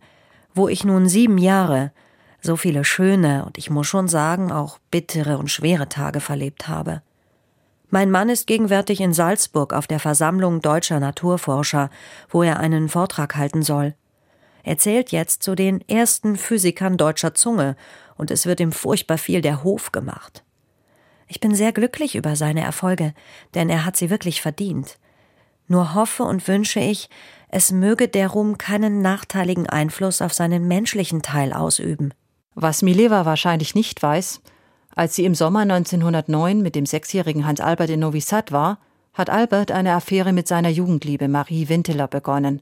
wo 0.55 0.69
ich 0.69 0.85
nun 0.85 1.09
sieben 1.09 1.39
Jahre, 1.39 1.93
so 2.41 2.57
viele 2.57 2.85
schöne 2.85 3.45
und 3.45 3.59
ich 3.59 3.71
muss 3.71 3.87
schon 3.87 4.09
sagen 4.09 4.51
auch 4.51 4.79
bittere 4.91 5.39
und 5.39 5.51
schwere 5.51 5.89
Tage 5.89 6.21
verlebt 6.21 6.69
habe. 6.69 7.03
Mein 7.91 8.11
Mann 8.11 8.29
ist 8.29 8.47
gegenwärtig 8.47 9.01
in 9.01 9.13
Salzburg 9.13 9.73
auf 9.73 9.87
der 9.87 10.01
Versammlung 10.01 10.63
deutscher 10.63 10.99
Naturforscher, 10.99 11.91
wo 12.29 12.43
er 12.43 12.59
einen 12.59 12.89
Vortrag 12.89 13.37
halten 13.37 13.63
soll. 13.63 13.95
Er 14.63 14.79
zählt 14.79 15.11
jetzt 15.13 15.43
zu 15.43 15.55
den 15.55 15.87
ersten 15.89 16.37
Physikern 16.37 16.97
deutscher 16.97 17.35
Zunge, 17.35 17.77
und 18.17 18.31
es 18.31 18.47
wird 18.47 18.61
ihm 18.61 18.73
furchtbar 18.73 19.19
viel 19.19 19.41
der 19.41 19.65
Hof 19.65 19.91
gemacht. 19.91 20.45
Ich 21.27 21.41
bin 21.41 21.55
sehr 21.55 21.73
glücklich 21.73 22.15
über 22.15 22.37
seine 22.37 22.63
Erfolge, 22.63 23.15
denn 23.55 23.71
er 23.71 23.85
hat 23.85 23.97
sie 23.97 24.11
wirklich 24.11 24.43
verdient. 24.43 24.99
Nur 25.67 25.95
hoffe 25.95 26.25
und 26.25 26.47
wünsche 26.47 26.81
ich, 26.81 27.09
es 27.49 27.73
möge 27.73 28.09
der 28.09 28.29
Ruhm 28.29 28.59
keinen 28.59 29.03
nachteiligen 29.03 29.69
Einfluss 29.69 30.23
auf 30.23 30.33
seinen 30.33 30.69
menschlichen 30.69 31.23
Teil 31.23 31.53
ausüben. 31.53 32.13
Was 32.55 32.83
Mileva 32.83 33.25
wahrscheinlich 33.25 33.75
nicht 33.75 34.03
weiß, 34.03 34.43
als 34.95 35.17
sie 35.17 35.25
im 35.25 35.35
Sommer 35.35 35.61
1909 35.61 36.61
mit 36.61 36.75
dem 36.75 36.87
sechsjährigen 36.87 37.47
Hans 37.47 37.61
Albert 37.61 37.91
in 37.91 38.01
Novi 38.01 38.21
Sad 38.21 38.53
war, 38.53 38.79
hat 39.15 39.31
Albert 39.31 39.71
eine 39.71 39.95
Affäre 39.95 40.33
mit 40.33 40.49
seiner 40.49 40.69
Jugendliebe 40.69 41.29
Marie 41.29 41.69
Winteler 41.69 42.09
begonnen. 42.09 42.61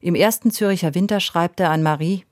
Im 0.00 0.14
ersten 0.14 0.50
Zürcher 0.50 0.94
Winter 0.94 1.18
schreibt 1.18 1.58
er 1.60 1.70
an 1.70 1.82
Marie 1.82 2.24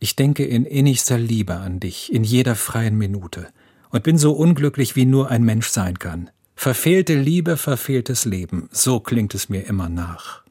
Ich 0.00 0.16
denke 0.16 0.44
in 0.44 0.64
innigster 0.64 1.18
Liebe 1.18 1.54
an 1.54 1.78
dich, 1.78 2.12
in 2.12 2.24
jeder 2.24 2.56
freien 2.56 2.98
Minute, 2.98 3.48
und 3.90 4.02
bin 4.02 4.18
so 4.18 4.32
unglücklich, 4.32 4.96
wie 4.96 5.06
nur 5.06 5.30
ein 5.30 5.44
Mensch 5.44 5.68
sein 5.68 5.98
kann. 5.98 6.30
Verfehlte 6.56 7.14
Liebe, 7.14 7.56
verfehltes 7.56 8.24
Leben, 8.24 8.68
so 8.72 8.98
klingt 8.98 9.34
es 9.34 9.48
mir 9.48 9.66
immer 9.66 9.88
nach. 9.88 10.42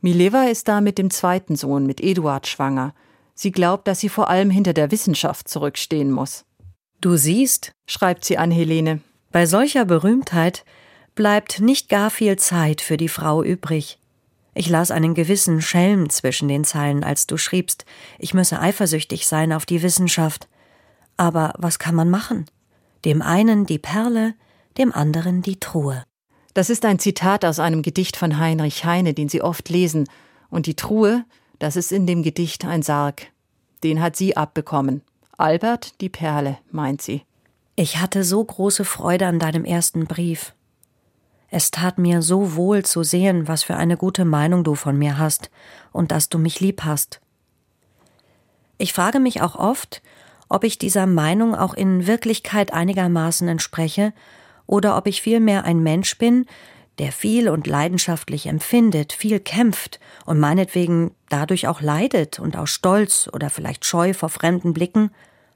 Mileva 0.00 0.44
ist 0.44 0.68
da 0.68 0.82
mit 0.82 0.98
dem 0.98 1.10
zweiten 1.10 1.56
Sohn, 1.56 1.86
mit 1.86 2.02
Eduard, 2.02 2.46
schwanger. 2.46 2.94
Sie 3.34 3.52
glaubt, 3.52 3.88
dass 3.88 4.00
sie 4.00 4.10
vor 4.10 4.28
allem 4.28 4.50
hinter 4.50 4.74
der 4.74 4.90
Wissenschaft 4.90 5.48
zurückstehen 5.48 6.10
muss. 6.10 6.44
Du 7.00 7.16
siehst, 7.16 7.72
schreibt 7.86 8.24
sie 8.24 8.36
an 8.36 8.50
Helene, 8.50 9.00
bei 9.32 9.46
solcher 9.46 9.84
Berühmtheit 9.84 10.64
bleibt 11.14 11.60
nicht 11.60 11.88
gar 11.88 12.10
viel 12.10 12.36
Zeit 12.36 12.80
für 12.80 12.96
die 12.96 13.08
Frau 13.08 13.42
übrig. 13.42 13.98
Ich 14.54 14.68
las 14.68 14.90
einen 14.90 15.14
gewissen 15.14 15.60
Schelm 15.60 16.08
zwischen 16.08 16.48
den 16.48 16.64
Zeilen, 16.64 17.02
als 17.02 17.26
du 17.26 17.36
schriebst, 17.36 17.84
ich 18.18 18.34
müsse 18.34 18.60
eifersüchtig 18.60 19.26
sein 19.26 19.52
auf 19.52 19.66
die 19.66 19.82
Wissenschaft. 19.82 20.48
Aber 21.16 21.54
was 21.58 21.78
kann 21.78 21.94
man 21.94 22.08
machen? 22.08 22.46
Dem 23.04 23.20
einen 23.20 23.66
die 23.66 23.78
Perle, 23.78 24.34
dem 24.78 24.92
anderen 24.92 25.42
die 25.42 25.58
Truhe. 25.58 26.04
Das 26.54 26.70
ist 26.70 26.84
ein 26.84 27.00
Zitat 27.00 27.44
aus 27.44 27.58
einem 27.58 27.82
Gedicht 27.82 28.16
von 28.16 28.38
Heinrich 28.38 28.84
Heine, 28.84 29.12
den 29.12 29.28
Sie 29.28 29.42
oft 29.42 29.68
lesen. 29.68 30.08
Und 30.50 30.66
die 30.66 30.76
Truhe, 30.76 31.24
das 31.58 31.74
ist 31.74 31.90
in 31.90 32.06
dem 32.06 32.22
Gedicht 32.22 32.64
ein 32.64 32.82
Sarg. 32.82 33.26
Den 33.82 34.00
hat 34.00 34.16
sie 34.16 34.36
abbekommen. 34.36 35.02
Albert 35.36 36.00
die 36.00 36.08
Perle, 36.08 36.58
meint 36.70 37.02
sie. 37.02 37.22
Ich 37.76 37.98
hatte 37.98 38.22
so 38.22 38.42
große 38.42 38.84
Freude 38.84 39.26
an 39.26 39.40
deinem 39.40 39.64
ersten 39.64 40.06
Brief. 40.06 40.54
Es 41.56 41.70
tat 41.70 41.98
mir 41.98 42.20
so 42.20 42.56
wohl 42.56 42.84
zu 42.84 43.04
sehen, 43.04 43.46
was 43.46 43.62
für 43.62 43.76
eine 43.76 43.96
gute 43.96 44.24
Meinung 44.24 44.64
du 44.64 44.74
von 44.74 44.98
mir 44.98 45.18
hast 45.18 45.50
und 45.92 46.10
dass 46.10 46.28
du 46.28 46.36
mich 46.36 46.58
lieb 46.58 46.82
hast. 46.82 47.20
Ich 48.76 48.92
frage 48.92 49.20
mich 49.20 49.40
auch 49.40 49.54
oft, 49.54 50.02
ob 50.48 50.64
ich 50.64 50.78
dieser 50.78 51.06
Meinung 51.06 51.54
auch 51.54 51.72
in 51.72 52.08
Wirklichkeit 52.08 52.72
einigermaßen 52.72 53.46
entspreche 53.46 54.12
oder 54.66 54.96
ob 54.96 55.06
ich 55.06 55.22
vielmehr 55.22 55.64
ein 55.64 55.80
Mensch 55.80 56.18
bin, 56.18 56.46
der 56.98 57.12
viel 57.12 57.48
und 57.48 57.68
leidenschaftlich 57.68 58.46
empfindet, 58.46 59.12
viel 59.12 59.38
kämpft 59.38 60.00
und 60.26 60.40
meinetwegen 60.40 61.12
dadurch 61.28 61.68
auch 61.68 61.80
leidet 61.80 62.40
und 62.40 62.56
aus 62.56 62.70
Stolz 62.70 63.30
oder 63.32 63.48
vielleicht 63.48 63.84
Scheu 63.84 64.12
vor 64.12 64.28
fremden 64.28 64.72
Blicken 64.72 65.12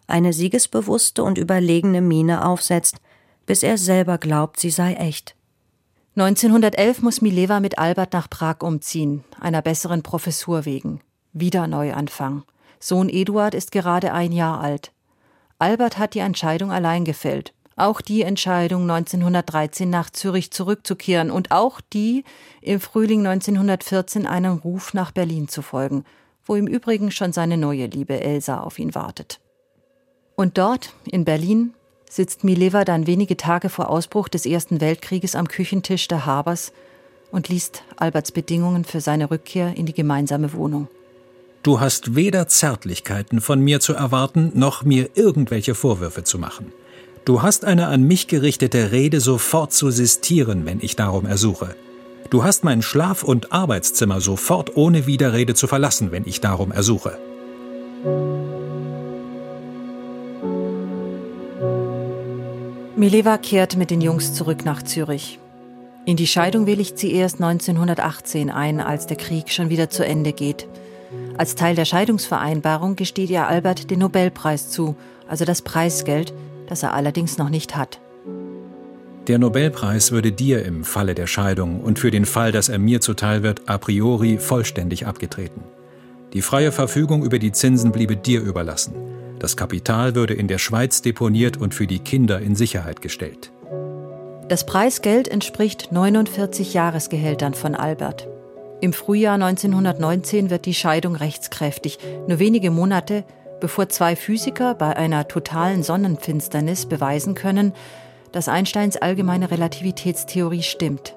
eine 0.07 0.33
siegesbewusste 0.33 1.25
und 1.25 1.39
überlegene 1.39 2.03
Miene 2.03 2.47
aufsetzt, 2.47 2.99
bis 3.47 3.65
er 3.65 3.79
selber 3.79 4.19
glaubt, 4.19 4.61
sie 4.61 4.71
sei 4.71 4.95
echt. 4.95 5.35
1911 6.21 7.03
muss 7.03 7.21
Mileva 7.21 7.61
mit 7.61 7.79
Albert 7.79 8.13
nach 8.13 8.29
Prag 8.29 8.57
umziehen, 8.63 9.23
einer 9.39 9.63
besseren 9.63 10.03
Professur 10.03 10.65
wegen. 10.65 11.01
Wieder 11.33 11.69
Neuanfang. 11.69 12.43
Sohn 12.81 13.09
Eduard 13.09 13.55
ist 13.55 13.71
gerade 13.71 14.13
ein 14.13 14.33
Jahr 14.33 14.61
alt. 14.61 14.91
Albert 15.61 15.97
hat 15.97 16.15
die 16.15 16.19
Entscheidung 16.19 16.73
allein 16.73 17.05
gefällt. 17.05 17.55
Auch 17.77 18.01
die 18.01 18.23
Entscheidung, 18.23 18.91
1913 18.91 19.89
nach 19.89 20.11
Zürich 20.11 20.51
zurückzukehren 20.51 21.31
und 21.31 21.53
auch 21.53 21.81
die, 21.81 22.25
im 22.63 22.81
Frühling 22.81 23.25
1914 23.25 24.27
einem 24.27 24.55
Ruf 24.55 24.95
nach 24.95 25.13
Berlin 25.13 25.47
zu 25.47 25.63
folgen, 25.63 26.03
wo 26.45 26.57
im 26.57 26.67
Übrigen 26.67 27.13
schon 27.13 27.33
seine 27.33 27.57
neue 27.57 27.87
Liebe 27.87 28.21
Elsa 28.21 28.59
auf 28.59 28.81
ihn 28.81 28.97
wartet. 28.97 29.39
Und 30.35 30.59
dort, 30.59 30.95
in 31.05 31.25
Berlin, 31.25 31.75
sitzt 32.11 32.45
Mileva 32.45 32.85
dann 32.85 33.07
wenige 33.07 33.37
Tage 33.37 33.69
vor 33.69 33.91
Ausbruch 33.91 34.29
des 34.29 34.47
Ersten 34.47 34.81
Weltkrieges 34.81 35.35
am 35.35 35.49
Küchentisch 35.49 36.09
der 36.09 36.27
Habers 36.27 36.73
und 37.31 37.49
liest 37.49 37.83
Alberts 37.97 38.33
Bedingungen 38.33 38.85
für 38.85 39.01
seine 39.01 39.31
Rückkehr 39.31 39.77
in 39.77 39.87
die 39.87 39.95
gemeinsame 39.95 40.53
Wohnung. 40.53 40.89
Du 41.63 41.81
hast 41.81 42.15
weder 42.15 42.49
Zärtlichkeiten 42.49 43.41
von 43.41 43.61
mir 43.61 43.81
zu 43.81 43.93
erwarten, 43.93 44.53
noch 44.55 44.85
mir 44.85 45.11
irgendwelche 45.15 45.75
Vorwürfe 45.75 46.25
zu 46.25 46.39
machen. 46.39 46.73
Du 47.25 47.43
hast 47.43 47.65
eine 47.65 47.89
an 47.89 48.05
mich 48.05 48.27
gerichtete 48.27 48.91
Rede 48.91 49.21
sofort 49.21 49.73
zu 49.73 49.91
sistieren, 49.91 50.65
wenn 50.65 50.81
ich 50.81 50.97
darum 50.97 51.27
ersuche. 51.27 51.75
Du 52.31 52.43
hast 52.45 52.65
mein 52.65 52.81
Schlaf- 52.81 53.23
und 53.23 53.53
Arbeitszimmer 53.53 54.21
sofort 54.21 54.77
ohne 54.77 55.07
Widerrede 55.07 55.55
zu 55.55 55.67
verlassen, 55.67 56.11
wenn 56.11 56.27
ich 56.27 56.41
darum 56.41 56.73
ersuche. 56.73 57.19
Mileva 62.99 63.39
kehrt 63.39 63.77
mit 63.77 63.93
den 63.93 64.01
Jungs 64.01 64.35
zurück 64.35 64.65
nach 64.65 64.83
Zürich. 64.83 65.39
In 66.05 66.17
die 66.17 66.27
Scheidung 66.27 66.67
willigt 66.67 66.99
sie 66.99 67.13
erst 67.13 67.41
1918 67.41 68.51
ein, 68.51 68.81
als 68.81 69.07
der 69.07 69.17
Krieg 69.17 69.51
schon 69.51 69.71
wieder 69.71 69.89
zu 69.89 70.05
Ende 70.05 70.33
geht. 70.33 70.67
Als 71.37 71.55
Teil 71.55 71.77
der 71.77 71.85
Scheidungsvereinbarung 71.85 72.97
gesteht 72.97 73.31
ihr 73.31 73.47
Albert 73.47 73.93
den 73.93 74.01
Nobelpreis 74.01 74.71
zu, 74.71 74.97
also 75.29 75.45
das 75.45 75.63
Preisgeld, 75.63 76.35
das 76.69 76.83
er 76.83 76.93
allerdings 76.93 77.39
noch 77.39 77.51
nicht 77.51 77.77
hat. 77.77 78.01
Der 79.29 79.39
Nobelpreis 79.39 80.11
würde 80.11 80.33
dir 80.33 80.65
im 80.65 80.83
Falle 80.83 81.15
der 81.15 81.29
Scheidung 81.29 81.81
und 81.81 82.01
für 82.01 82.11
den 82.11 82.25
Fall, 82.25 82.51
dass 82.51 82.69
er 82.69 82.81
mir 82.81 83.01
zuteil 83.01 83.45
wird, 83.45 83.69
a 83.69 83.79
priori 83.79 84.39
vollständig 84.39 85.07
abgetreten. 85.07 85.63
Die 86.33 86.43
freie 86.43 86.73
Verfügung 86.73 87.23
über 87.23 87.39
die 87.39 87.53
Zinsen 87.53 87.93
bliebe 87.93 88.17
dir 88.17 88.41
überlassen. 88.41 88.95
Das 89.39 89.57
Kapital 89.57 90.15
würde 90.15 90.35
in 90.35 90.49
der 90.49 90.59
Schweiz 90.59 91.03
deponiert 91.03 91.57
und 91.57 91.75
für 91.75 91.87
die 91.87 92.01
Kinder 92.01 92.41
in 92.41 92.57
Sicherheit 92.57 93.03
gestellt. 93.03 93.51
Das 94.49 94.65
Preisgeld 94.67 95.29
entspricht 95.29 95.93
49 95.93 96.75
Jahresgehältern 96.75 97.55
von 97.55 97.75
Albert. 97.75 98.29
Im 98.81 98.93
Frühjahr 98.93 99.35
1919 99.35 100.51
wird 100.51 100.65
die 100.65 100.75
Scheidung 100.75 101.17
rechtskräftig, 101.17 101.99
nur 102.27 102.39
wenige 102.39 102.71
Monate 102.71 103.25
bevor 103.61 103.89
zwei 103.89 104.17
Physiker 104.17 104.75
bei 104.75 104.97
einer 104.97 105.29
totalen 105.29 105.83
Sonnenfinsternis 105.83 106.87
beweisen 106.87 107.35
können, 107.35 107.73
dass 108.33 108.49
Einsteins 108.49 108.97
allgemeine 108.97 109.51
Relativitätstheorie 109.51 110.63
stimmt. 110.63 111.15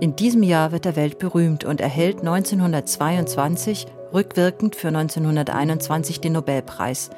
In 0.00 0.16
diesem 0.16 0.42
Jahr 0.42 0.72
wird 0.72 0.86
er 0.86 0.96
weltberühmt 0.96 1.64
und 1.64 1.80
erhält 1.80 2.18
1922 2.18 3.86
rückwirkend 4.12 4.74
für 4.76 4.88
1921 4.88 6.20
den 6.20 6.32
Nobelpreis. 6.32 7.10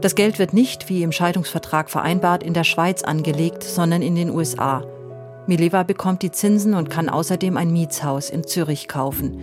Das 0.00 0.14
Geld 0.14 0.38
wird 0.38 0.52
nicht, 0.52 0.88
wie 0.88 1.02
im 1.02 1.10
Scheidungsvertrag 1.10 1.90
vereinbart, 1.90 2.42
in 2.42 2.54
der 2.54 2.64
Schweiz 2.64 3.02
angelegt, 3.02 3.64
sondern 3.64 4.00
in 4.00 4.14
den 4.14 4.30
USA. 4.30 4.84
Mileva 5.48 5.82
bekommt 5.82 6.22
die 6.22 6.30
Zinsen 6.30 6.74
und 6.74 6.90
kann 6.90 7.08
außerdem 7.08 7.56
ein 7.56 7.72
Mietshaus 7.72 8.30
in 8.30 8.46
Zürich 8.46 8.86
kaufen. 8.86 9.38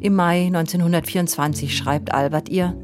Im 0.00 0.14
Mai 0.14 0.46
1924 0.46 1.76
schreibt 1.76 2.14
Albert 2.14 2.48
ihr, 2.48 2.74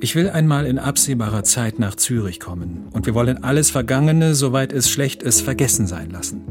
ich 0.00 0.14
will 0.14 0.28
einmal 0.28 0.66
in 0.66 0.78
absehbarer 0.78 1.42
Zeit 1.42 1.78
nach 1.78 1.94
Zürich 1.94 2.38
kommen 2.38 2.88
und 2.92 3.06
wir 3.06 3.14
wollen 3.14 3.42
alles 3.42 3.70
Vergangene, 3.70 4.34
soweit 4.34 4.72
es 4.72 4.90
schlecht 4.90 5.22
ist, 5.22 5.40
vergessen 5.40 5.86
sein 5.86 6.10
lassen. 6.10 6.42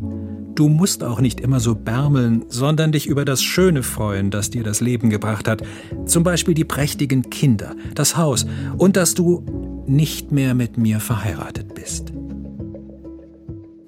Du 0.56 0.70
musst 0.70 1.04
auch 1.04 1.20
nicht 1.20 1.42
immer 1.42 1.60
so 1.60 1.76
bärmeln, 1.76 2.46
sondern 2.48 2.94
dich 2.94 3.08
über 3.08 3.26
das 3.26 3.44
Schöne 3.44 3.84
freuen, 3.84 4.32
das 4.32 4.50
dir 4.50 4.64
das 4.64 4.80
Leben 4.80 5.10
gebracht 5.10 5.50
hat. 5.50 5.62
Zum 6.06 6.24
Beispiel 6.24 6.54
die 6.54 6.64
prächtigen 6.64 7.30
Kinder, 7.30 7.76
das 7.94 8.16
Haus 8.16 8.46
und 8.78 8.96
dass 8.96 9.16
du 9.16 9.84
nicht 9.86 10.32
mehr 10.32 10.54
mit 10.54 10.78
mir 10.78 11.02
verheiratet 11.02 11.76
bist. 11.76 12.14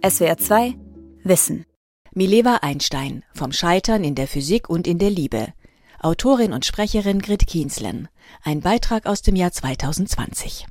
SWR 0.05 0.37
2 0.37 0.75
Wissen 1.23 1.65
Mileva 2.13 2.59
Einstein 2.61 3.23
vom 3.33 3.51
Scheitern 3.53 4.03
in 4.03 4.15
der 4.15 4.27
Physik 4.27 4.69
und 4.69 4.87
in 4.87 4.97
der 4.97 5.09
Liebe. 5.09 5.53
Autorin 5.99 6.51
und 6.51 6.65
Sprecherin 6.65 7.21
Grit 7.21 7.47
Kienzlen. 7.47 8.09
Ein 8.43 8.61
Beitrag 8.61 9.05
aus 9.05 9.21
dem 9.21 9.35
Jahr 9.35 9.51
2020. 9.51 10.65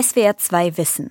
SWR 0.00 0.36
2 0.36 0.78
Wissen. 0.78 1.10